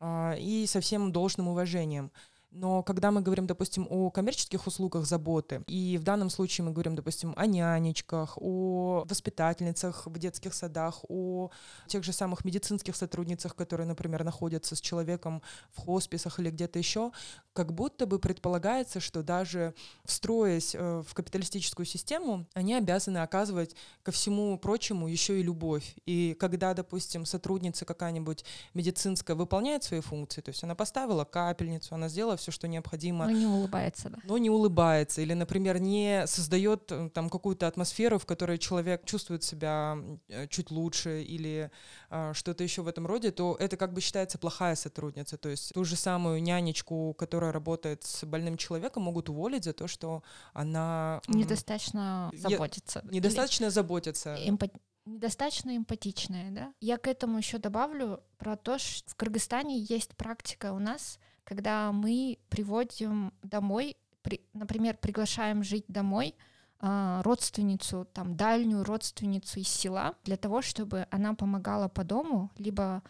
э, 0.00 0.38
и 0.38 0.66
со 0.66 0.80
всем 0.80 1.12
должным 1.12 1.48
уважением. 1.48 2.10
Но 2.54 2.82
когда 2.82 3.10
мы 3.10 3.22
говорим, 3.22 3.46
допустим, 3.46 3.86
о 3.88 4.10
коммерческих 4.10 4.66
услугах 4.66 5.06
заботы, 5.06 5.62
и 5.66 5.96
в 5.96 6.04
данном 6.04 6.28
случае 6.28 6.66
мы 6.66 6.72
говорим, 6.72 6.94
допустим, 6.94 7.32
о 7.36 7.46
нянечках, 7.46 8.36
о 8.36 9.04
воспитательницах 9.08 10.06
в 10.06 10.18
детских 10.18 10.52
садах, 10.52 11.02
о 11.08 11.50
тех 11.86 12.04
же 12.04 12.12
самых 12.12 12.44
медицинских 12.44 12.94
сотрудницах, 12.94 13.56
которые, 13.56 13.86
например, 13.86 14.22
находятся 14.22 14.76
с 14.76 14.80
человеком 14.82 15.42
в 15.70 15.80
хосписах 15.80 16.38
или 16.40 16.50
где-то 16.50 16.78
еще, 16.78 17.12
как 17.54 17.72
будто 17.72 18.06
бы 18.06 18.18
предполагается, 18.18 19.00
что 19.00 19.22
даже 19.22 19.74
встроясь 20.04 20.74
э, 20.74 21.02
в 21.06 21.14
капиталистическую 21.14 21.86
систему, 21.86 22.46
они 22.52 22.74
обязаны 22.74 23.18
оказывать 23.18 23.74
ко 24.02 24.12
всему 24.12 24.58
прочему 24.58 25.08
еще 25.08 25.40
и 25.40 25.42
любовь. 25.42 25.96
И 26.04 26.36
когда, 26.38 26.74
допустим, 26.74 27.24
сотрудница 27.24 27.86
какая-нибудь 27.86 28.44
медицинская 28.74 29.36
выполняет 29.36 29.84
свои 29.84 30.00
функции, 30.00 30.42
то 30.42 30.50
есть 30.50 30.62
она 30.64 30.74
поставила 30.74 31.24
капельницу, 31.24 31.94
она 31.94 32.08
сделала 32.08 32.36
все, 32.42 32.52
что 32.52 32.68
необходимо. 32.68 33.26
Но 33.26 33.30
не 33.30 33.46
улыбается, 33.46 34.10
да. 34.10 34.18
Но 34.24 34.38
не 34.38 34.50
улыбается. 34.50 35.20
Или, 35.20 35.34
например, 35.34 35.80
не 35.80 36.26
создает 36.26 36.90
э, 36.92 37.08
там 37.10 37.30
какую-то 37.30 37.66
атмосферу, 37.66 38.18
в 38.18 38.26
которой 38.26 38.58
человек 38.58 39.04
чувствует 39.04 39.42
себя 39.42 39.96
э, 40.28 40.46
чуть 40.48 40.70
лучше 40.70 41.22
или 41.22 41.70
э, 42.10 42.32
что-то 42.34 42.64
еще 42.64 42.82
в 42.82 42.88
этом 42.88 43.06
роде, 43.06 43.30
то 43.30 43.56
это 43.58 43.76
как 43.76 43.92
бы 43.92 44.00
считается 44.00 44.38
плохая 44.38 44.74
сотрудница. 44.74 45.38
То 45.38 45.48
есть 45.48 45.72
ту 45.72 45.84
же 45.84 45.96
самую 45.96 46.42
нянечку, 46.42 47.14
которая 47.14 47.52
работает 47.52 48.02
с 48.04 48.24
больным 48.24 48.56
человеком, 48.56 49.04
могут 49.04 49.28
уволить 49.28 49.64
за 49.64 49.72
то, 49.72 49.86
что 49.86 50.22
она... 50.52 51.20
Недостаточно 51.28 52.30
заботится. 52.34 53.02
Недостаточно 53.10 53.64
Или 53.64 53.70
заботится. 53.70 54.36
Эмпати 54.44 54.78
недостаточно 55.04 55.76
эмпатичная, 55.76 56.50
да. 56.50 56.74
Я 56.80 56.98
к 56.98 57.08
этому 57.08 57.38
еще 57.38 57.58
добавлю 57.58 58.22
про 58.38 58.56
то, 58.56 58.78
что 58.78 59.10
в 59.10 59.16
Кыргызстане 59.16 59.78
есть 59.78 60.16
практика 60.16 60.72
у 60.72 60.78
нас, 60.78 61.18
когда 61.44 61.92
мы 61.92 62.38
приводим 62.48 63.32
домой, 63.42 63.96
при, 64.22 64.40
например, 64.52 64.96
приглашаем 64.96 65.62
жить 65.62 65.84
домой 65.88 66.34
э, 66.80 67.20
родственницу, 67.24 68.06
там, 68.12 68.36
дальнюю 68.36 68.84
родственницу 68.84 69.60
из 69.60 69.68
села, 69.68 70.14
для 70.24 70.36
того, 70.36 70.62
чтобы 70.62 71.06
она 71.10 71.34
помогала 71.34 71.88
по 71.88 72.04
дому, 72.04 72.50
либо 72.56 73.02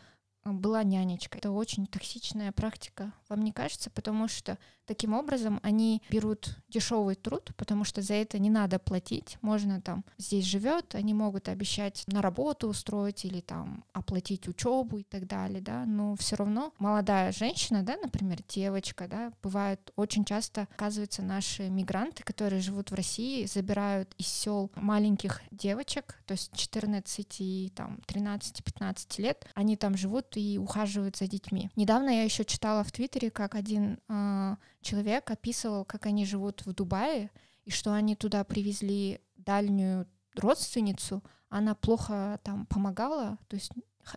была 0.45 0.83
нянечкой. 0.83 1.39
Это 1.39 1.51
очень 1.51 1.87
токсичная 1.87 2.53
практика, 2.53 3.13
вам 3.29 3.43
не 3.43 3.53
кажется? 3.53 3.91
Потому 3.91 4.29
что 4.29 4.59
таким 4.87 5.15
образом 5.15 5.61
они 5.63 6.03
берут 6.11 6.57
дешевый 6.69 7.15
труд, 7.15 7.53
потому 7.57 7.85
что 7.85 8.03
за 8.03 8.15
это 8.15 8.39
не 8.39 8.51
надо 8.51 8.79
платить. 8.79 9.39
Можно 9.41 9.81
там 9.81 10.05
здесь 10.19 10.45
живет, 10.45 10.95
они 10.95 11.15
могут 11.15 11.49
обещать 11.49 12.05
на 12.07 12.23
работу 12.23 12.69
устроить 12.69 13.25
или 13.25 13.41
там 13.41 13.85
оплатить 13.93 14.49
учебу 14.49 14.99
и 14.99 15.05
так 15.05 15.27
далее, 15.27 15.61
да, 15.61 15.85
но 15.87 16.17
все 16.17 16.37
равно 16.37 16.73
молодая 16.79 17.33
женщина, 17.33 17.83
да, 17.83 17.97
например, 18.03 18.39
девочка, 18.49 19.07
да, 19.09 19.33
бывает 19.43 19.93
очень 19.97 20.25
часто, 20.25 20.69
оказывается, 20.75 21.23
наши 21.23 21.69
мигранты, 21.69 22.23
которые 22.23 22.61
живут 22.61 22.91
в 22.91 22.95
России, 22.95 23.47
забирают 23.47 24.15
из 24.19 24.27
сел 24.27 24.71
маленьких 24.75 25.43
девочек, 25.51 26.19
то 26.27 26.33
есть 26.33 26.55
14 26.57 27.41
и 27.41 27.73
там 27.75 28.01
13-15 28.07 29.23
лет, 29.23 29.47
они 29.55 29.77
там 29.77 29.97
живут 29.97 30.37
и 30.37 30.59
ухаживают 30.59 31.17
за 31.17 31.27
детьми. 31.27 31.71
Недавно 31.77 32.11
я 32.11 32.25
еще 32.25 32.45
читала 32.45 32.83
в 32.85 32.93
Твиттере, 32.93 33.31
как 33.31 33.55
один 33.55 33.99
э, 34.09 34.57
человек 34.83 35.31
описывал, 35.31 35.85
как 35.85 36.07
они 36.07 36.27
живут 36.27 36.67
в 36.67 36.73
Дубае, 36.75 37.31
и 37.65 37.71
что 37.71 37.93
они 37.93 38.17
туда 38.17 38.45
привезли 38.45 39.21
дальнюю 39.37 40.07
родственницу, 40.35 41.23
она 41.49 41.75
плохо 41.75 42.41
там 42.43 42.67
помогала, 42.67 43.39
то 43.49 43.57
есть 43.57 43.73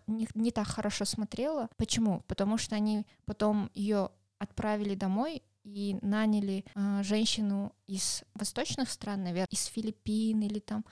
не, 0.06 0.28
не 0.34 0.50
так 0.50 0.66
хорошо 0.66 1.04
смотрела. 1.04 1.68
Почему? 1.76 2.22
Потому 2.26 2.58
что 2.58 2.74
они 2.74 3.06
потом 3.24 3.70
ее 3.74 4.10
отправили 4.38 4.94
домой 4.94 5.42
и 5.64 5.98
наняли 6.02 6.64
э, 6.74 7.02
женщину 7.02 7.72
из 7.86 8.22
восточных 8.34 8.90
стран, 8.90 9.24
наверное, 9.24 9.48
из 9.50 9.64
Филиппин 9.64 10.42
или 10.42 10.60
там 10.60 10.84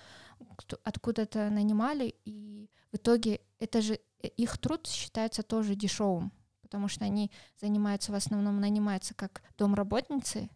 откуда-то 0.82 1.50
нанимали, 1.50 2.14
и 2.24 2.68
в 2.92 2.96
итоге 2.96 3.40
это 3.58 3.80
же 3.82 3.94
э, 4.22 4.28
их 4.28 4.58
труд 4.58 4.86
считается 4.86 5.42
тоже 5.42 5.74
дешевым, 5.74 6.32
потому 6.64 6.88
что 6.88 7.04
они 7.04 7.30
занимаются 7.60 8.10
в 8.10 8.16
основном 8.16 8.60
нанимаются 8.60 9.14
как 9.14 9.42
домработницы 9.56 10.50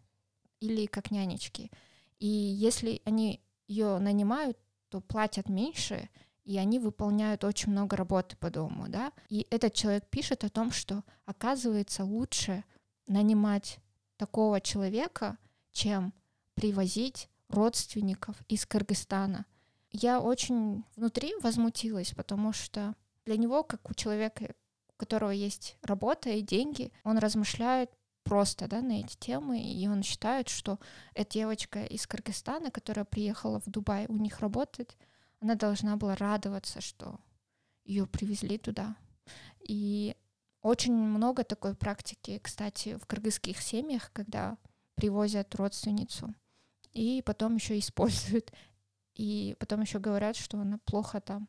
или 0.59 0.87
как 0.87 1.11
нянечки. 1.11 1.71
И 2.19 2.27
если 2.27 3.01
они 3.05 3.39
ее 3.67 3.99
нанимают, 3.99 4.57
то 4.89 4.99
платят 4.99 5.47
меньше, 5.47 6.09
и 6.43 6.57
они 6.57 6.79
выполняют 6.79 7.43
очень 7.43 7.71
много 7.71 7.95
работы 7.95 8.35
по 8.35 8.49
дому, 8.49 8.89
да. 8.89 9.13
И 9.29 9.45
этот 9.51 9.73
человек 9.73 10.05
пишет 10.09 10.43
о 10.43 10.49
том, 10.49 10.71
что 10.71 11.03
оказывается 11.25 12.03
лучше 12.03 12.63
нанимать 13.07 13.79
такого 14.17 14.59
человека, 14.59 15.37
чем 15.71 16.13
привозить 16.55 17.29
родственников 17.49 18.35
из 18.47 18.65
Кыргызстана. 18.65 19.45
Я 19.91 20.19
очень 20.19 20.83
внутри 20.95 21.33
возмутилась, 21.41 22.13
потому 22.13 22.51
что 22.51 22.95
для 23.25 23.37
него, 23.37 23.63
как 23.63 23.89
у 23.89 23.93
человека, 23.93 24.55
которого 24.99 25.31
есть 25.31 25.77
работа 25.81 26.29
и 26.29 26.41
деньги, 26.41 26.91
он 27.03 27.17
размышляет 27.17 27.89
просто 28.23 28.67
да, 28.67 28.81
на 28.81 28.99
эти 28.99 29.15
темы, 29.17 29.59
и 29.59 29.87
он 29.87 30.03
считает, 30.03 30.49
что 30.49 30.79
эта 31.15 31.31
девочка 31.31 31.83
из 31.83 32.05
Кыргызстана, 32.05 32.69
которая 32.69 33.05
приехала 33.05 33.59
в 33.59 33.65
Дубай 33.65 34.05
у 34.07 34.17
них 34.17 34.39
работать, 34.39 34.97
она 35.39 35.55
должна 35.55 35.95
была 35.95 36.15
радоваться, 36.15 36.81
что 36.81 37.19
ее 37.85 38.05
привезли 38.05 38.57
туда. 38.57 38.95
И 39.61 40.15
очень 40.61 40.93
много 40.93 41.43
такой 41.43 41.73
практики, 41.73 42.39
кстати, 42.43 42.97
в 42.97 43.05
кыргызских 43.05 43.61
семьях, 43.61 44.11
когда 44.13 44.57
привозят 44.95 45.55
родственницу 45.55 46.35
и 46.91 47.23
потом 47.25 47.55
еще 47.55 47.79
используют, 47.79 48.51
и 49.15 49.55
потом 49.59 49.81
еще 49.81 49.99
говорят, 49.99 50.35
что 50.35 50.59
она 50.59 50.77
плохо 50.85 51.21
там 51.21 51.47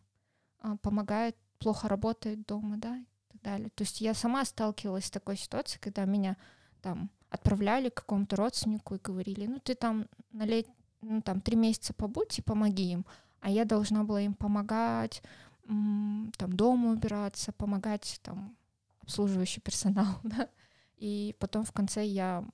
а, 0.58 0.76
помогает, 0.76 1.36
плохо 1.58 1.88
работает 1.88 2.46
дома, 2.46 2.76
да, 2.76 3.04
далее. 3.42 3.70
То 3.70 3.82
есть 3.82 4.00
я 4.00 4.14
сама 4.14 4.44
сталкивалась 4.44 5.06
с 5.06 5.10
такой 5.10 5.36
ситуацией, 5.36 5.80
когда 5.80 6.04
меня 6.04 6.36
там 6.82 7.10
отправляли 7.30 7.88
к 7.88 7.94
какому-то 7.94 8.36
родственнику 8.36 8.94
и 8.94 9.00
говорили, 9.02 9.46
ну 9.46 9.60
ты 9.60 9.74
там 9.74 10.06
на 10.32 10.44
лет, 10.44 10.66
ну 11.00 11.22
там 11.22 11.40
три 11.40 11.56
месяца 11.56 11.94
побудь 11.94 12.38
и 12.38 12.42
помоги 12.42 12.92
им, 12.92 13.06
а 13.40 13.50
я 13.50 13.64
должна 13.64 14.04
была 14.04 14.20
им 14.20 14.34
помогать, 14.34 15.22
там 15.66 16.52
дома 16.52 16.90
убираться, 16.90 17.52
помогать 17.52 18.18
там 18.22 18.56
обслуживающий 19.02 19.60
персонал, 19.60 20.16
да, 20.22 20.48
и 20.96 21.34
потом 21.38 21.64
в 21.64 21.72
конце 21.72 22.04
я, 22.04 22.44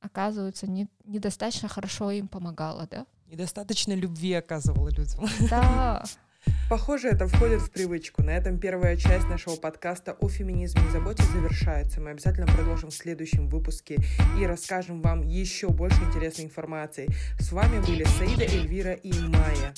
оказывается, 0.00 0.66
не, 0.66 0.88
недостаточно 1.04 1.68
хорошо 1.68 2.10
им 2.10 2.28
помогала, 2.28 2.86
да. 2.86 3.06
Недостаточно 3.26 3.92
любви 3.92 4.34
оказывала 4.34 4.88
людям. 4.88 5.26
Да. 5.50 6.04
Похоже, 6.68 7.10
это 7.10 7.28
входит 7.28 7.60
в 7.60 7.70
привычку. 7.70 8.24
На 8.24 8.30
этом 8.30 8.58
первая 8.58 8.96
часть 8.96 9.28
нашего 9.28 9.54
подкаста 9.54 10.16
о 10.18 10.28
феминизме 10.28 10.82
и 10.88 10.90
заботе 10.90 11.22
завершается. 11.22 12.00
Мы 12.00 12.10
обязательно 12.10 12.48
продолжим 12.48 12.90
в 12.90 12.94
следующем 12.94 13.48
выпуске 13.48 13.98
и 14.40 14.44
расскажем 14.44 15.00
вам 15.00 15.22
еще 15.22 15.68
больше 15.68 16.02
интересной 16.02 16.46
информации. 16.46 17.06
С 17.38 17.52
вами 17.52 17.78
были 17.86 18.02
Саида, 18.02 18.44
Эльвира 18.44 18.94
и 18.94 19.12
Майя. 19.12 19.74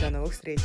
До 0.00 0.08
новых 0.08 0.32
встреч! 0.32 0.60